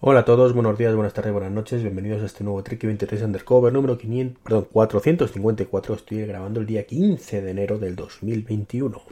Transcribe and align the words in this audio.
Hola 0.00 0.20
a 0.20 0.24
todos, 0.24 0.52
buenos 0.52 0.78
días, 0.78 0.94
buenas 0.94 1.12
tardes, 1.12 1.32
buenas 1.32 1.50
noches. 1.50 1.82
Bienvenidos 1.82 2.22
a 2.22 2.26
este 2.26 2.44
nuevo 2.44 2.62
Tricky 2.62 2.86
23 2.86 3.20
Undercover 3.20 3.72
número 3.72 3.98
500, 3.98 4.40
perdón, 4.44 4.68
454. 4.70 5.94
Estoy 5.96 6.24
grabando 6.24 6.60
el 6.60 6.66
día 6.66 6.86
15 6.86 7.42
de 7.42 7.50
enero 7.50 7.80
del 7.80 7.96
2021. 7.96 9.02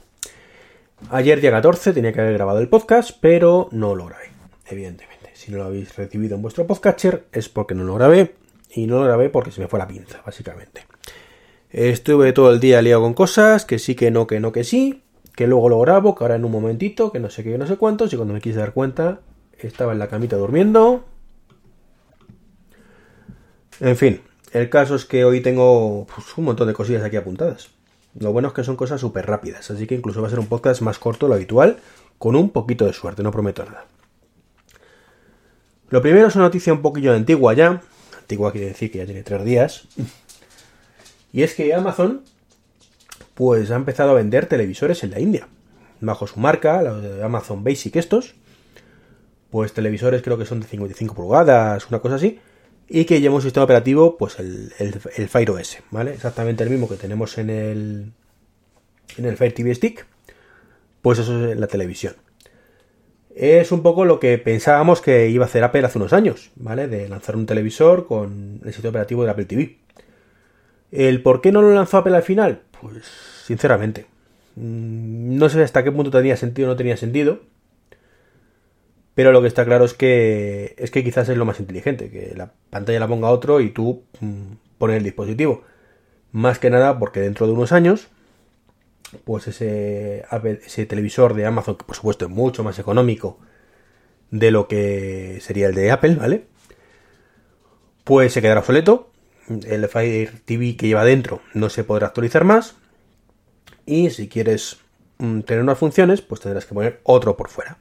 Ayer 1.10 1.41
día 1.41 1.50
14 1.50 1.92
tenía 1.92 2.12
que 2.12 2.20
haber 2.20 2.34
grabado 2.34 2.60
el 2.60 2.68
podcast, 2.68 3.18
pero 3.20 3.68
no 3.72 3.96
lo 3.96 4.06
grabé, 4.06 4.27
evidentemente. 4.68 5.30
Si 5.34 5.50
no 5.50 5.58
lo 5.58 5.64
habéis 5.64 5.96
recibido 5.96 6.36
en 6.36 6.42
vuestro 6.42 6.68
podcatcher 6.68 7.24
es 7.32 7.48
porque 7.48 7.74
no 7.74 7.82
lo 7.82 7.96
grabé 7.96 8.36
y 8.70 8.86
no 8.86 9.00
lo 9.00 9.06
grabé 9.06 9.28
porque 9.28 9.50
se 9.50 9.60
me 9.60 9.66
fue 9.66 9.80
la 9.80 9.88
pinza, 9.88 10.22
básicamente. 10.24 10.86
Estuve 11.70 12.32
todo 12.32 12.52
el 12.52 12.60
día 12.60 12.80
liado 12.80 13.02
con 13.02 13.14
cosas, 13.14 13.64
que 13.64 13.80
sí, 13.80 13.96
que 13.96 14.12
no, 14.12 14.28
que 14.28 14.38
no, 14.38 14.52
que 14.52 14.62
sí, 14.62 15.02
que 15.34 15.48
luego 15.48 15.68
lo 15.68 15.80
grabo, 15.80 16.14
que 16.14 16.22
ahora 16.22 16.36
en 16.36 16.44
un 16.44 16.52
momentito, 16.52 17.10
que 17.10 17.18
no 17.18 17.28
sé 17.28 17.42
qué, 17.42 17.50
que 17.50 17.58
no 17.58 17.66
sé 17.66 17.77
cuántos, 17.77 18.12
y 18.12 18.16
cuando 18.16 18.34
me 18.34 18.41
quise 18.41 18.60
dar 18.60 18.72
cuenta, 18.72 19.18
estaba 19.59 19.92
en 19.92 19.98
la 19.98 20.09
camita 20.09 20.37
durmiendo. 20.37 21.05
En 23.80 23.97
fin, 23.97 24.20
el 24.53 24.70
caso 24.70 24.94
es 24.94 25.05
que 25.05 25.25
hoy 25.25 25.41
tengo 25.41 26.06
pues, 26.14 26.36
un 26.36 26.44
montón 26.44 26.69
de 26.69 26.75
cosillas 26.75 27.05
aquí 27.05 27.17
apuntadas. 27.17 27.69
Lo 28.19 28.33
bueno 28.33 28.48
es 28.48 28.55
que 28.55 28.64
son 28.64 28.77
cosas 28.77 29.00
súper 29.00 29.27
rápidas, 29.27 29.70
así 29.70 29.86
que 29.86 29.95
incluso 29.95 30.22
va 30.22 30.28
a 30.28 30.30
ser 30.30 30.41
un 30.41 30.47
podcast 30.47 30.80
más 30.80 30.98
corto 30.98 31.27
de 31.27 31.30
lo 31.30 31.34
habitual, 31.34 31.78
con 32.19 32.34
un 32.34 32.50
poquito 32.50 32.86
de 32.86 32.95
suerte, 32.95 33.22
no 33.22 33.30
prometo 33.30 33.64
nada. 33.64 33.86
Lo 35.91 36.00
primero 36.00 36.27
es 36.27 36.34
una 36.34 36.45
noticia 36.45 36.73
un 36.73 36.80
poquillo 36.80 37.12
antigua 37.12 37.52
ya, 37.52 37.83
antigua 38.19 38.52
quiere 38.52 38.69
decir 38.69 38.91
que 38.91 38.98
ya 38.98 39.05
tiene 39.05 39.23
tres 39.23 39.45
días, 39.45 39.89
y 41.33 41.42
es 41.42 41.55
que 41.55 41.75
Amazon 41.75 42.23
pues 43.34 43.70
ha 43.70 43.77
empezado 43.77 44.12
a 44.12 44.14
vender 44.14 44.47
televisores 44.47 45.05
en 45.05 45.11
la 45.11 45.20
India, 45.20 45.47
bajo 46.00 46.27
su 46.27 46.41
marca, 46.41 46.80
la 46.80 46.95
de 46.95 47.23
Amazon 47.23 47.62
Basic 47.62 47.97
estos, 47.97 48.34
pues 49.56 49.72
televisores 49.72 50.20
creo 50.20 50.36
que 50.36 50.44
son 50.44 50.60
de 50.60 50.66
55 50.66 51.14
pulgadas, 51.14 51.88
una 51.88 52.00
cosa 52.00 52.16
así, 52.16 52.38
y 52.90 53.06
que 53.06 53.22
lleva 53.22 53.36
un 53.36 53.40
sistema 53.40 53.64
operativo, 53.64 54.18
pues 54.18 54.38
el, 54.38 54.70
Fire 55.30 55.50
OS, 55.50 55.78
¿vale? 55.90 56.12
Exactamente 56.12 56.62
el 56.62 56.68
mismo 56.68 56.86
que 56.86 56.96
tenemos 56.96 57.38
en 57.38 57.48
el, 57.48 58.12
en 59.16 59.24
el 59.24 59.38
Fire 59.38 59.54
TV 59.54 59.74
Stick, 59.74 60.04
pues 61.00 61.20
eso 61.20 61.48
es 61.48 61.58
la 61.58 61.68
televisión. 61.68 62.16
Es 63.34 63.72
un 63.72 63.82
poco 63.82 64.04
lo 64.04 64.20
que 64.20 64.36
pensábamos 64.36 65.00
que 65.00 65.30
iba 65.30 65.46
a 65.46 65.48
hacer 65.48 65.64
Apple 65.64 65.86
hace 65.86 65.96
unos 65.96 66.12
años, 66.12 66.50
¿vale? 66.56 66.86
De 66.86 67.08
lanzar 67.08 67.34
un 67.34 67.46
televisor 67.46 68.06
con 68.06 68.60
el 68.62 68.74
sistema 68.74 68.90
operativo 68.90 69.24
de 69.24 69.30
Apple 69.30 69.46
TV. 69.46 69.78
¿El 70.92 71.22
por 71.22 71.40
qué 71.40 71.50
no 71.50 71.62
lo 71.62 71.74
lanzó 71.74 71.96
Apple 71.96 72.14
al 72.14 72.22
final? 72.22 72.60
Pues 72.78 73.06
sinceramente. 73.46 74.04
Mm, 74.56 75.38
no 75.38 75.48
sé 75.48 75.62
hasta 75.62 75.82
qué 75.82 75.90
punto 75.92 76.10
tenía 76.10 76.36
sentido 76.36 76.68
o 76.68 76.72
no 76.72 76.77
tenía 76.77 76.98
sentido. 76.98 77.40
Pero 79.17 79.33
lo 79.33 79.41
que 79.41 79.48
está 79.48 79.64
claro 79.64 79.86
es 79.86 79.95
que 79.95 80.75
es 80.77 80.91
que 80.91 81.03
quizás 81.03 81.31
es 81.31 81.39
lo 81.39 81.47
más 81.47 81.59
inteligente, 81.59 82.11
que 82.11 82.34
la 82.36 82.53
pantalla 82.69 83.00
la 83.00 83.09
ponga 83.09 83.31
otro 83.31 83.62
y 83.62 83.70
tú 83.70 84.03
mm, 84.20 84.53
pones 84.77 84.98
el 84.98 85.05
dispositivo. 85.05 85.62
Más 86.33 86.58
que 86.58 86.69
nada 86.69 86.98
porque 86.98 87.20
dentro 87.20 87.46
de 87.46 87.55
unos 87.55 87.73
años, 87.73 88.08
pues 89.24 89.48
ese, 89.48 90.27
ese 90.67 90.85
televisor 90.85 91.33
de 91.33 91.46
Amazon, 91.46 91.77
que 91.77 91.86
por 91.86 91.96
supuesto 91.96 92.27
es 92.27 92.30
mucho 92.30 92.63
más 92.63 92.79
económico 92.79 93.39
de 94.30 94.51
lo 94.51 94.68
que 94.68 95.39
sería 95.40 95.69
el 95.69 95.74
de 95.74 95.90
Apple, 95.92 96.17
¿vale? 96.17 96.45
Pues 98.05 98.35
se 98.35 98.42
quedará 98.42 98.61
obsoleto. 98.61 99.11
El 99.48 99.89
Fire 99.89 100.40
TV 100.45 100.77
que 100.77 100.89
lleva 100.89 101.05
dentro 101.07 101.40
no 101.55 101.70
se 101.70 101.85
podrá 101.85 102.08
actualizar 102.08 102.45
más. 102.45 102.77
Y 103.86 104.11
si 104.11 104.29
quieres 104.29 104.77
mm, 105.17 105.40
tener 105.40 105.63
unas 105.63 105.79
funciones, 105.79 106.20
pues 106.20 106.42
tendrás 106.42 106.67
que 106.67 106.74
poner 106.74 107.01
otro 107.05 107.35
por 107.39 107.48
fuera. 107.48 107.79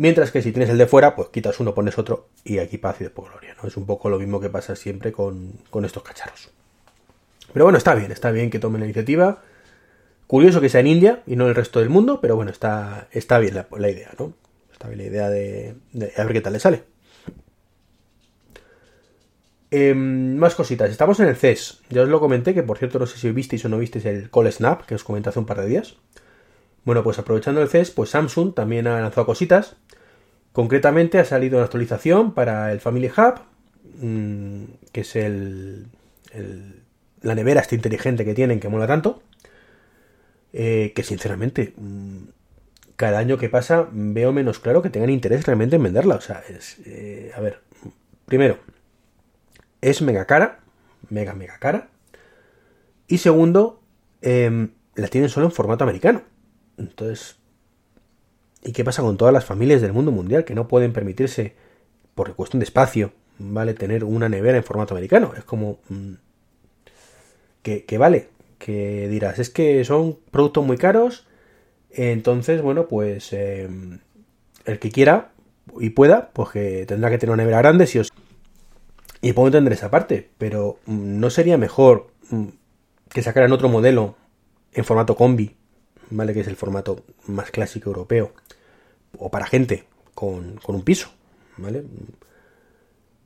Mientras 0.00 0.30
que 0.30 0.40
si 0.40 0.50
tienes 0.50 0.70
el 0.70 0.78
de 0.78 0.86
fuera, 0.86 1.14
pues 1.14 1.28
quitas 1.28 1.60
uno, 1.60 1.74
pones 1.74 1.98
otro 1.98 2.28
y 2.42 2.56
aquí 2.56 2.78
paz 2.78 2.96
y 3.00 3.04
después 3.04 3.30
gloria, 3.30 3.54
¿no? 3.60 3.68
Es 3.68 3.76
un 3.76 3.84
poco 3.84 4.08
lo 4.08 4.18
mismo 4.18 4.40
que 4.40 4.48
pasa 4.48 4.74
siempre 4.74 5.12
con, 5.12 5.52
estos 5.84 6.02
cacharros. 6.02 6.48
Pero 7.52 7.66
bueno, 7.66 7.76
está 7.76 7.94
bien, 7.94 8.10
está 8.10 8.30
bien 8.30 8.48
que 8.48 8.58
tomen 8.58 8.80
la 8.80 8.86
iniciativa. 8.86 9.42
Curioso 10.26 10.62
que 10.62 10.70
sea 10.70 10.80
en 10.80 10.86
India 10.86 11.22
y 11.26 11.36
no 11.36 11.44
en 11.44 11.50
el 11.50 11.54
resto 11.54 11.80
del 11.80 11.90
mundo, 11.90 12.18
pero 12.22 12.34
bueno, 12.34 12.50
está, 12.50 13.08
está 13.12 13.38
bien 13.38 13.54
la, 13.54 13.90
idea, 13.90 14.08
¿no? 14.18 14.32
Está 14.72 14.88
bien 14.88 15.00
la 15.00 15.04
idea 15.04 15.28
de, 15.28 15.74
a 16.16 16.24
ver 16.24 16.32
qué 16.32 16.40
tal 16.40 16.54
le 16.54 16.60
sale. 16.60 16.82
Em, 19.70 20.34
más 20.36 20.54
cositas. 20.54 20.90
Estamos 20.90 21.20
en 21.20 21.28
el 21.28 21.36
CES. 21.36 21.82
Ya 21.90 22.00
os 22.00 22.08
lo 22.08 22.20
comenté, 22.20 22.54
que 22.54 22.62
por 22.62 22.78
cierto 22.78 22.98
no 22.98 23.04
sé 23.04 23.18
si 23.18 23.30
visteis 23.32 23.66
o 23.66 23.68
no 23.68 23.76
visteis 23.76 24.06
el 24.06 24.30
Call 24.30 24.50
Snap, 24.50 24.86
que 24.86 24.94
os 24.94 25.04
comenté 25.04 25.28
hace 25.28 25.40
un 25.40 25.44
par 25.44 25.60
de 25.60 25.66
días. 25.66 25.98
Bueno, 26.84 27.02
pues 27.02 27.18
aprovechando 27.18 27.62
el 27.62 27.68
CES, 27.68 27.90
pues 27.90 28.10
Samsung 28.10 28.54
también 28.54 28.86
ha 28.86 29.00
lanzado 29.00 29.26
cositas. 29.26 29.76
Concretamente 30.52 31.18
ha 31.18 31.24
salido 31.24 31.58
una 31.58 31.64
actualización 31.64 32.34
para 32.34 32.72
el 32.72 32.80
Family 32.80 33.08
Hub, 33.08 33.40
mm, 34.02 34.64
que 34.92 35.00
es 35.02 35.16
el, 35.16 35.86
la 37.22 37.34
nevera 37.34 37.60
esta 37.60 37.74
inteligente 37.74 38.24
que 38.24 38.34
tienen, 38.34 38.60
que 38.60 38.68
mola 38.68 38.86
tanto. 38.86 39.22
Eh, 40.52 40.92
que 40.96 41.04
sinceramente, 41.04 41.74
mm, 41.76 42.24
cada 42.96 43.18
año 43.18 43.38
que 43.38 43.48
pasa 43.48 43.88
veo 43.92 44.32
menos 44.32 44.58
claro 44.58 44.82
que 44.82 44.90
tengan 44.90 45.10
interés 45.10 45.46
realmente 45.46 45.76
en 45.76 45.82
venderla. 45.82 46.16
O 46.16 46.20
sea, 46.20 46.42
es, 46.48 46.78
eh, 46.86 47.30
a 47.36 47.40
ver, 47.40 47.60
primero, 48.26 48.58
es 49.80 50.02
mega 50.02 50.24
cara, 50.26 50.60
mega, 51.08 51.34
mega 51.34 51.58
cara. 51.58 51.88
Y 53.06 53.18
segundo, 53.18 53.80
em, 54.22 54.70
la 54.94 55.08
tienen 55.08 55.30
solo 55.30 55.46
en 55.46 55.52
formato 55.52 55.84
americano. 55.84 56.22
Entonces, 56.78 57.36
¿y 58.62 58.72
qué 58.72 58.84
pasa 58.84 59.02
con 59.02 59.16
todas 59.16 59.34
las 59.34 59.44
familias 59.44 59.80
del 59.80 59.92
mundo 59.92 60.12
mundial 60.12 60.44
que 60.44 60.54
no 60.54 60.68
pueden 60.68 60.92
permitirse, 60.92 61.54
por 62.14 62.34
cuestión 62.34 62.60
de 62.60 62.64
espacio, 62.64 63.12
¿vale? 63.38 63.74
Tener 63.74 64.04
una 64.04 64.28
nevera 64.28 64.58
en 64.58 64.64
formato 64.64 64.94
americano. 64.94 65.32
Es 65.36 65.44
como... 65.44 65.78
Mm, 65.88 66.14
que, 67.62 67.98
vale, 67.98 68.28
que 68.58 69.08
dirás, 69.08 69.38
es 69.38 69.50
que 69.50 69.84
son 69.84 70.18
productos 70.30 70.64
muy 70.64 70.76
caros, 70.76 71.26
entonces, 71.90 72.62
bueno, 72.62 72.88
pues 72.88 73.32
em, 73.32 73.98
el 74.64 74.78
que 74.78 74.90
quiera 74.90 75.32
y 75.78 75.90
pueda, 75.90 76.30
pues 76.32 76.50
que 76.50 76.86
tendrá 76.86 77.10
que 77.10 77.18
tener 77.18 77.34
una 77.34 77.42
nevera 77.42 77.58
grande, 77.58 77.86
si 77.86 77.98
os... 77.98 78.10
Y 79.22 79.34
puedo 79.34 79.48
entender 79.48 79.74
esa 79.74 79.90
parte, 79.90 80.30
pero 80.38 80.78
mm, 80.86 81.20
¿no 81.20 81.30
sería 81.30 81.58
mejor 81.58 82.10
mm, 82.30 82.46
que 83.10 83.22
sacaran 83.22 83.52
otro 83.52 83.68
modelo 83.68 84.16
en 84.72 84.84
formato 84.84 85.16
combi 85.16 85.56
¿vale? 86.10 86.34
Que 86.34 86.40
es 86.40 86.48
el 86.48 86.56
formato 86.56 87.04
más 87.26 87.50
clásico 87.50 87.90
europeo. 87.90 88.32
O 89.18 89.30
para 89.30 89.46
gente 89.46 89.84
con, 90.14 90.60
un 90.66 90.82
piso, 90.82 91.10
¿vale? 91.56 91.84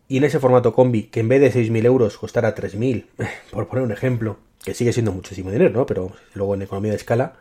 Y 0.09 0.19
en 0.19 0.25
ese 0.25 0.39
formato 0.39 0.75
combi, 0.75 1.05
que 1.05 1.21
en 1.21 1.29
vez 1.29 1.41
de 1.41 1.53
6.000 1.53 1.85
euros 1.87 2.19
costara 2.19 2.55
3.000, 2.55 3.07
por 3.51 3.69
poner 3.69 3.85
un 3.85 3.93
ejemplo, 3.93 4.39
que 4.63 4.75
sigue 4.75 4.93
siendo 4.93 5.13
muchísimo 5.13 5.51
dinero, 5.51 5.71
¿no? 5.71 5.87
Pero 5.87 6.13
luego 6.35 6.55
en 6.55 6.63
economía 6.63 6.93
de 6.93 6.97
escala, 6.97 7.37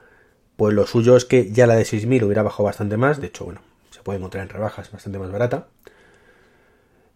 pues 0.55 0.73
lo 0.73 0.85
suyo 0.85 1.15
es 1.15 1.25
que 1.25 1.51
ya 1.51 1.67
la 1.67 1.75
de 1.75 1.83
6.000 1.83 2.23
hubiera 2.23 2.43
bajado 2.43 2.63
bastante 2.63 2.97
más. 2.97 3.21
De 3.21 3.27
hecho, 3.27 3.45
bueno, 3.45 3.61
se 3.91 4.01
puede 4.01 4.17
encontrar 4.17 4.43
en 4.43 4.49
rebajas 4.49 4.91
bastante 4.91 5.19
más 5.19 5.31
barata. 5.31 5.67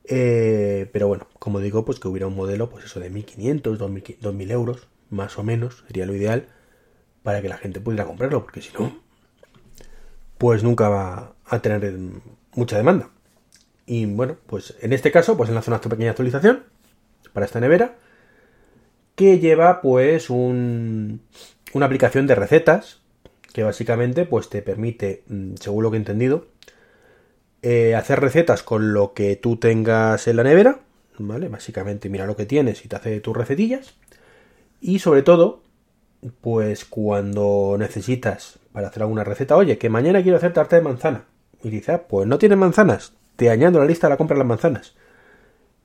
Eh, 0.05 0.89
pero 0.93 1.07
bueno, 1.07 1.27
como 1.39 1.59
digo, 1.59 1.83
pues 1.83 1.99
que 1.99 2.07
hubiera 2.07 2.27
un 2.27 2.35
modelo, 2.35 2.69
pues 2.69 2.85
eso 2.85 2.99
de 2.99 3.11
1.500, 3.11 3.77
2.000 3.77 4.51
euros, 4.51 4.87
más 5.09 5.37
o 5.37 5.43
menos, 5.43 5.83
sería 5.87 6.05
lo 6.05 6.15
ideal 6.15 6.47
para 7.27 7.41
que 7.41 7.49
la 7.49 7.57
gente 7.57 7.81
pudiera 7.81 8.05
comprarlo, 8.05 8.41
porque 8.41 8.61
si 8.61 8.71
no, 8.79 9.01
pues 10.37 10.63
nunca 10.63 10.87
va 10.87 11.33
a 11.45 11.59
tener 11.61 11.93
mucha 12.55 12.77
demanda. 12.77 13.09
Y 13.85 14.05
bueno, 14.05 14.37
pues 14.45 14.75
en 14.79 14.93
este 14.93 15.11
caso, 15.11 15.35
pues 15.35 15.49
enlazo 15.49 15.69
una 15.69 15.81
pequeña 15.81 16.11
actualización 16.11 16.63
para 17.33 17.45
esta 17.45 17.59
nevera 17.59 17.97
que 19.15 19.39
lleva 19.39 19.81
pues 19.81 20.29
un, 20.29 21.19
una 21.73 21.85
aplicación 21.87 22.27
de 22.27 22.35
recetas 22.35 23.01
que 23.51 23.63
básicamente 23.63 24.23
pues 24.23 24.47
te 24.47 24.61
permite, 24.61 25.23
mm, 25.27 25.55
según 25.59 25.83
lo 25.83 25.91
que 25.91 25.97
he 25.97 25.99
entendido, 25.99 26.47
eh, 27.61 27.93
hacer 27.95 28.21
recetas 28.21 28.63
con 28.63 28.93
lo 28.93 29.13
que 29.13 29.35
tú 29.35 29.57
tengas 29.57 30.29
en 30.29 30.37
la 30.37 30.43
nevera, 30.43 30.79
¿vale? 31.17 31.49
Básicamente 31.49 32.07
mira 32.07 32.25
lo 32.25 32.37
que 32.37 32.45
tienes 32.45 32.85
y 32.85 32.87
te 32.87 32.95
hace 32.95 33.19
tus 33.19 33.35
recetillas. 33.35 33.95
Y 34.79 34.99
sobre 34.99 35.23
todo, 35.23 35.66
pues 36.41 36.85
cuando 36.85 37.75
necesitas 37.77 38.59
para 38.71 38.87
hacer 38.87 39.03
alguna 39.03 39.23
receta, 39.23 39.55
oye, 39.55 39.77
que 39.77 39.89
mañana 39.89 40.21
quiero 40.21 40.37
hacer 40.37 40.53
tarta 40.53 40.75
de 40.75 40.81
manzana 40.81 41.25
y 41.63 41.69
dice, 41.69 41.93
ah, 41.93 42.07
pues 42.07 42.27
no 42.27 42.37
tiene 42.37 42.55
manzanas, 42.55 43.13
te 43.35 43.49
añado 43.49 43.77
a 43.77 43.81
la 43.81 43.87
lista 43.87 44.07
de 44.07 44.11
la 44.11 44.17
compra 44.17 44.35
de 44.35 44.39
las 44.39 44.47
manzanas. 44.47 44.95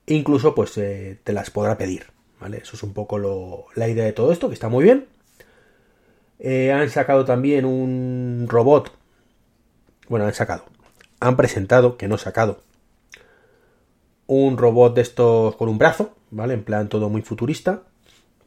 Incluso 0.06 0.55
pues 0.55 0.76
eh, 0.79 1.20
te 1.23 1.32
las 1.32 1.50
podrá 1.50 1.79
pedir, 1.79 2.06
¿vale? 2.40 2.58
Eso 2.58 2.76
es 2.76 2.82
un 2.82 2.93
poco 2.93 3.19
lo, 3.19 3.67
la 3.75 3.88
idea 3.88 4.05
de 4.05 4.12
todo 4.12 4.32
esto, 4.32 4.49
que 4.49 4.55
está 4.55 4.69
muy 4.69 4.84
bien. 4.84 5.06
Eh, 6.38 6.73
han 6.73 6.90
sacado 6.90 7.25
también 7.25 7.64
un 7.64 8.46
robot. 8.49 8.90
Bueno, 10.08 10.26
han 10.26 10.34
sacado. 10.34 10.64
Han 11.20 11.37
presentado, 11.37 11.96
que 11.96 12.08
no 12.08 12.19
sacado. 12.19 12.62
Un 14.26 14.58
robot 14.58 14.94
de 14.96 15.02
estos 15.02 15.55
con 15.56 15.69
un 15.69 15.79
brazo, 15.79 16.17
¿vale? 16.31 16.55
En 16.55 16.64
plan 16.64 16.88
todo 16.88 17.08
muy 17.08 17.23
futurista. 17.23 17.82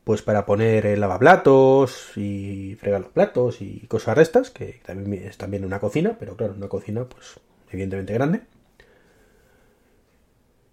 Pues 0.06 0.22
para 0.22 0.46
poner 0.46 0.86
el 0.86 1.02
lavaplatos 1.02 2.16
y 2.16 2.78
fregar 2.80 3.02
los 3.02 3.10
platos 3.10 3.62
y 3.62 3.82
cosas 3.88 4.16
de 4.16 4.22
estas, 4.22 4.52
que 4.52 4.80
también 4.86 5.24
es 5.26 5.38
también 5.38 5.66
una 5.66 5.80
cocina, 5.80 6.16
pero 6.18 6.38
claro, 6.38 6.54
una 6.56 6.70
cocina, 6.70 7.04
pues 7.06 7.40
evidentemente 7.72 8.14
grande. 8.14 8.42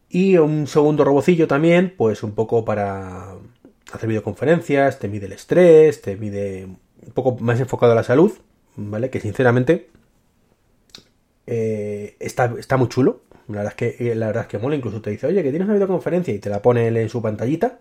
Y 0.08 0.36
un 0.36 0.66
segundo 0.66 1.04
robocillo 1.04 1.48
también, 1.48 1.94
pues 1.96 2.22
un 2.22 2.34
poco 2.34 2.64
para 2.64 3.34
hacer 3.92 4.08
videoconferencias, 4.08 4.98
te 4.98 5.08
mide 5.08 5.26
el 5.26 5.32
estrés, 5.32 6.02
te 6.02 6.16
mide 6.16 6.66
un 6.66 7.12
poco 7.14 7.38
más 7.38 7.58
enfocado 7.58 7.92
a 7.92 7.94
la 7.94 8.02
salud, 8.04 8.32
¿vale? 8.76 9.08
Que 9.08 9.20
sinceramente 9.20 9.88
eh, 11.46 12.16
está, 12.20 12.54
está 12.58 12.76
muy 12.76 12.88
chulo. 12.88 13.22
La 13.48 13.62
verdad, 13.62 13.74
es 13.78 13.96
que, 13.96 14.14
la 14.14 14.26
verdad 14.26 14.42
es 14.42 14.48
que 14.48 14.58
mola, 14.58 14.76
incluso 14.76 15.00
te 15.02 15.10
dice, 15.10 15.26
oye, 15.26 15.42
que 15.42 15.50
tienes 15.50 15.66
una 15.66 15.74
videoconferencia 15.74 16.32
y 16.34 16.38
te 16.38 16.50
la 16.50 16.62
pone 16.62 16.86
en 16.88 17.08
su 17.08 17.20
pantallita. 17.22 17.80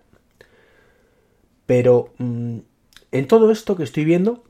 Pero 1.65 2.13
mm, 2.17 2.57
en 3.11 3.27
todo 3.27 3.51
esto 3.51 3.75
que 3.75 3.83
estoy 3.83 4.05
viendo, 4.05 4.43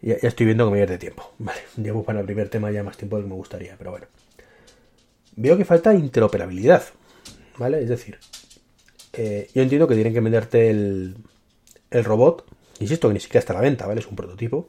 ya, 0.00 0.14
estoy 0.22 0.46
viendo 0.46 0.66
que 0.66 0.72
me 0.72 0.86
de 0.86 0.98
tiempo. 0.98 1.32
Vale, 1.38 1.60
llevo 1.76 2.04
para 2.04 2.20
el 2.20 2.26
primer 2.26 2.48
tema 2.48 2.70
ya 2.70 2.82
más 2.82 2.96
tiempo 2.96 3.16
del 3.16 3.24
que 3.24 3.30
me 3.30 3.36
gustaría, 3.36 3.76
pero 3.76 3.90
bueno. 3.90 4.06
Veo 5.36 5.56
que 5.56 5.64
falta 5.64 5.94
interoperabilidad, 5.94 6.84
¿vale? 7.58 7.82
Es 7.82 7.88
decir, 7.88 8.18
eh, 9.12 9.48
yo 9.52 9.62
entiendo 9.62 9.88
que 9.88 9.94
tienen 9.94 10.12
que 10.12 10.20
venderte 10.20 10.70
el, 10.70 11.16
el 11.90 12.04
robot 12.04 12.44
Insisto 12.80 13.08
que 13.08 13.14
ni 13.14 13.20
siquiera 13.20 13.40
está 13.40 13.52
a 13.52 13.56
la 13.56 13.62
venta, 13.62 13.86
¿vale? 13.86 14.00
Es 14.00 14.06
un 14.06 14.16
prototipo. 14.16 14.68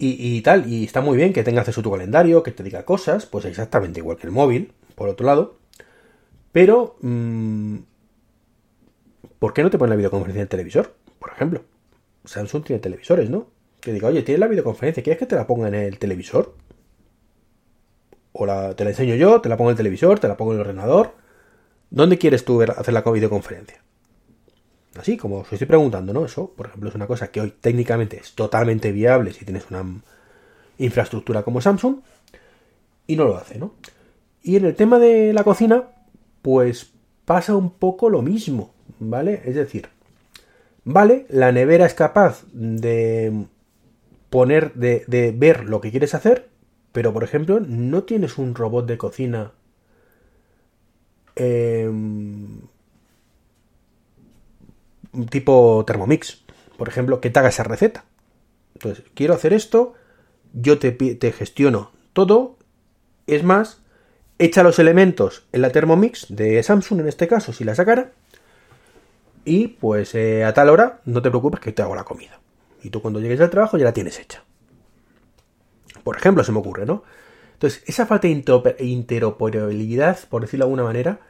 Y, 0.00 0.40
tal, 0.42 0.72
y 0.72 0.84
está 0.84 1.00
muy 1.00 1.16
bien 1.16 1.32
que 1.32 1.42
tenga 1.42 1.62
acceso 1.62 1.80
a 1.80 1.82
tu 1.82 1.90
calendario, 1.90 2.44
que 2.44 2.52
te 2.52 2.62
diga 2.62 2.84
cosas, 2.84 3.26
pues 3.26 3.44
exactamente 3.44 3.98
igual 3.98 4.16
que 4.16 4.28
el 4.28 4.32
móvil, 4.32 4.72
por 4.94 5.08
otro 5.08 5.26
lado. 5.26 5.58
Pero, 6.52 6.96
mmm, 7.00 7.78
¿por 9.38 9.52
qué 9.52 9.62
no 9.62 9.70
te 9.70 9.78
pone 9.78 9.90
la 9.90 9.96
videoconferencia 9.96 10.40
en 10.40 10.44
el 10.44 10.48
televisor? 10.48 10.94
Por 11.18 11.30
ejemplo, 11.30 11.62
Samsung 12.24 12.64
tiene 12.64 12.80
televisores, 12.80 13.30
¿no? 13.30 13.48
Que 13.80 13.92
diga, 13.92 14.08
oye, 14.08 14.22
tienes 14.22 14.40
la 14.40 14.48
videoconferencia, 14.48 15.02
¿quieres 15.02 15.18
que 15.18 15.26
te 15.26 15.36
la 15.36 15.46
ponga 15.46 15.68
en 15.68 15.74
el 15.74 15.98
televisor? 15.98 16.54
O 18.32 18.46
la, 18.46 18.74
te 18.74 18.84
la 18.84 18.90
enseño 18.90 19.14
yo, 19.14 19.40
te 19.40 19.48
la 19.48 19.56
pongo 19.56 19.70
en 19.70 19.74
el 19.74 19.78
televisor, 19.78 20.18
te 20.18 20.28
la 20.28 20.36
pongo 20.36 20.52
en 20.52 20.60
el 20.60 20.62
ordenador. 20.62 21.14
¿Dónde 21.90 22.18
quieres 22.18 22.44
tú 22.44 22.62
hacer 22.62 22.92
la 22.92 23.00
videoconferencia? 23.02 23.82
Así 24.98 25.16
como 25.16 25.38
os 25.38 25.52
estoy 25.52 25.66
preguntando, 25.66 26.12
¿no? 26.12 26.24
Eso, 26.24 26.52
por 26.56 26.66
ejemplo, 26.66 26.88
es 26.88 26.94
una 26.94 27.06
cosa 27.06 27.28
que 27.28 27.40
hoy 27.40 27.54
técnicamente 27.60 28.18
es 28.18 28.34
totalmente 28.34 28.92
viable 28.92 29.32
si 29.32 29.44
tienes 29.44 29.70
una 29.70 29.84
infraestructura 30.78 31.42
como 31.42 31.60
Samsung 31.60 32.00
y 33.06 33.16
no 33.16 33.24
lo 33.24 33.36
hace, 33.36 33.58
¿no? 33.58 33.74
Y 34.42 34.56
en 34.56 34.64
el 34.64 34.74
tema 34.74 34.98
de 34.98 35.32
la 35.32 35.44
cocina, 35.44 35.84
pues 36.42 36.90
pasa 37.24 37.54
un 37.54 37.70
poco 37.70 38.10
lo 38.10 38.22
mismo, 38.22 38.74
¿vale? 38.98 39.42
Es 39.44 39.54
decir, 39.54 39.88
vale, 40.84 41.26
la 41.28 41.52
nevera 41.52 41.86
es 41.86 41.94
capaz 41.94 42.44
de 42.52 43.46
poner, 44.30 44.74
de, 44.74 45.04
de 45.06 45.32
ver 45.32 45.64
lo 45.64 45.80
que 45.80 45.90
quieres 45.90 46.14
hacer, 46.14 46.48
pero 46.92 47.12
por 47.12 47.24
ejemplo, 47.24 47.60
no 47.60 48.04
tienes 48.04 48.38
un 48.38 48.54
robot 48.54 48.86
de 48.86 48.98
cocina 48.98 49.52
eh, 51.36 51.90
tipo 55.30 55.84
Thermomix, 55.86 56.44
por 56.76 56.88
ejemplo, 56.88 57.20
que 57.20 57.30
te 57.30 57.38
haga 57.38 57.48
esa 57.48 57.62
receta. 57.62 58.04
Entonces, 58.74 59.04
quiero 59.14 59.34
hacer 59.34 59.52
esto, 59.52 59.94
yo 60.52 60.78
te, 60.78 60.92
te 60.92 61.32
gestiono 61.32 61.92
todo, 62.12 62.56
es 63.26 63.42
más, 63.44 63.80
echa 64.38 64.62
los 64.62 64.78
elementos 64.78 65.46
en 65.52 65.62
la 65.62 65.70
Thermomix 65.70 66.26
de 66.28 66.62
Samsung 66.62 67.00
en 67.00 67.08
este 67.08 67.28
caso, 67.28 67.52
si 67.52 67.64
la 67.64 67.74
sacara, 67.74 68.12
y 69.48 69.68
pues 69.68 70.14
eh, 70.14 70.44
a 70.44 70.52
tal 70.52 70.68
hora 70.68 71.00
no 71.06 71.22
te 71.22 71.30
preocupes 71.30 71.60
que 71.60 71.72
te 71.72 71.80
hago 71.80 71.94
la 71.94 72.04
comida. 72.04 72.38
Y 72.82 72.90
tú 72.90 73.00
cuando 73.00 73.18
llegues 73.18 73.40
al 73.40 73.48
trabajo 73.50 73.78
ya 73.78 73.84
la 73.84 73.92
tienes 73.92 74.20
hecha. 74.20 74.44
Por 76.04 76.16
ejemplo, 76.16 76.44
se 76.44 76.52
me 76.52 76.58
ocurre, 76.58 76.84
¿no? 76.84 77.02
Entonces, 77.54 77.82
esa 77.86 78.06
falta 78.06 78.28
de 78.28 78.84
interoperabilidad, 78.84 80.18
por 80.28 80.42
decirlo 80.42 80.64
de 80.64 80.66
alguna 80.66 80.84
manera, 80.84 81.20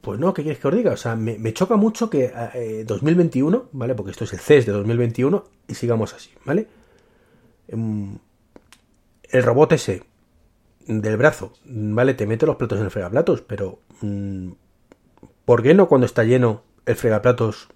pues 0.00 0.20
no, 0.20 0.34
¿qué 0.34 0.42
quieres 0.42 0.60
que 0.60 0.68
os 0.68 0.74
diga? 0.74 0.92
O 0.92 0.96
sea, 0.96 1.16
me, 1.16 1.52
choca 1.52 1.76
mucho 1.76 2.10
que 2.10 2.84
2021, 2.86 3.56
eh, 3.56 3.60
¿vale? 3.72 3.94
Porque 3.94 4.10
esto 4.10 4.24
es 4.24 4.32
el 4.34 4.40
CES 4.40 4.66
de 4.66 4.72
2021 4.72 5.44
y 5.66 5.74
sigamos 5.74 6.14
así, 6.14 6.30
¿vale? 6.44 6.68
Em, 7.68 8.18
el 9.30 9.42
robot 9.42 9.72
ese 9.72 10.02
del 10.86 11.16
brazo, 11.16 11.54
¿vale? 11.64 12.14
Te 12.14 12.26
mete 12.26 12.46
los 12.46 12.56
platos 12.56 12.78
en 12.78 12.84
el 12.84 12.90
fregaplatos, 12.90 13.40
pero 13.40 13.80
mm, 14.02 14.50
¿por 15.52 15.62
qué 15.62 15.74
no 15.74 15.86
cuando 15.86 16.06
está 16.06 16.24
lleno 16.24 16.62
el 16.86 16.96
fregaplatos 16.96 17.68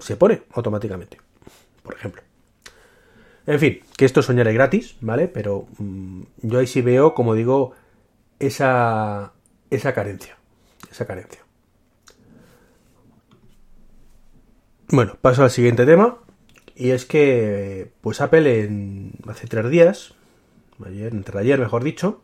se 0.00 0.18
pone 0.18 0.42
automáticamente? 0.52 1.16
Por 1.82 1.94
ejemplo. 1.94 2.20
En 3.46 3.58
fin, 3.58 3.80
que 3.96 4.04
esto 4.04 4.20
soñaré 4.20 4.52
gratis, 4.52 4.96
¿vale? 5.00 5.26
Pero 5.26 5.66
mm, 5.78 6.24
yo 6.42 6.58
ahí 6.58 6.66
sí 6.66 6.82
veo, 6.82 7.14
como 7.14 7.32
digo, 7.32 7.72
esa, 8.38 9.32
esa 9.70 9.94
carencia 9.94 10.36
esa 10.90 11.06
carencia. 11.06 11.40
Bueno, 14.88 15.16
paso 15.22 15.42
al 15.42 15.50
siguiente 15.50 15.86
tema. 15.86 16.18
Y 16.76 16.90
es 16.90 17.06
que, 17.06 17.92
pues 18.02 18.20
Apple 18.20 18.60
en, 18.60 19.12
hace 19.26 19.46
tres 19.46 19.70
días, 19.70 20.12
ayer, 20.84 21.14
entre 21.14 21.38
ayer 21.38 21.58
mejor 21.58 21.82
dicho, 21.82 22.20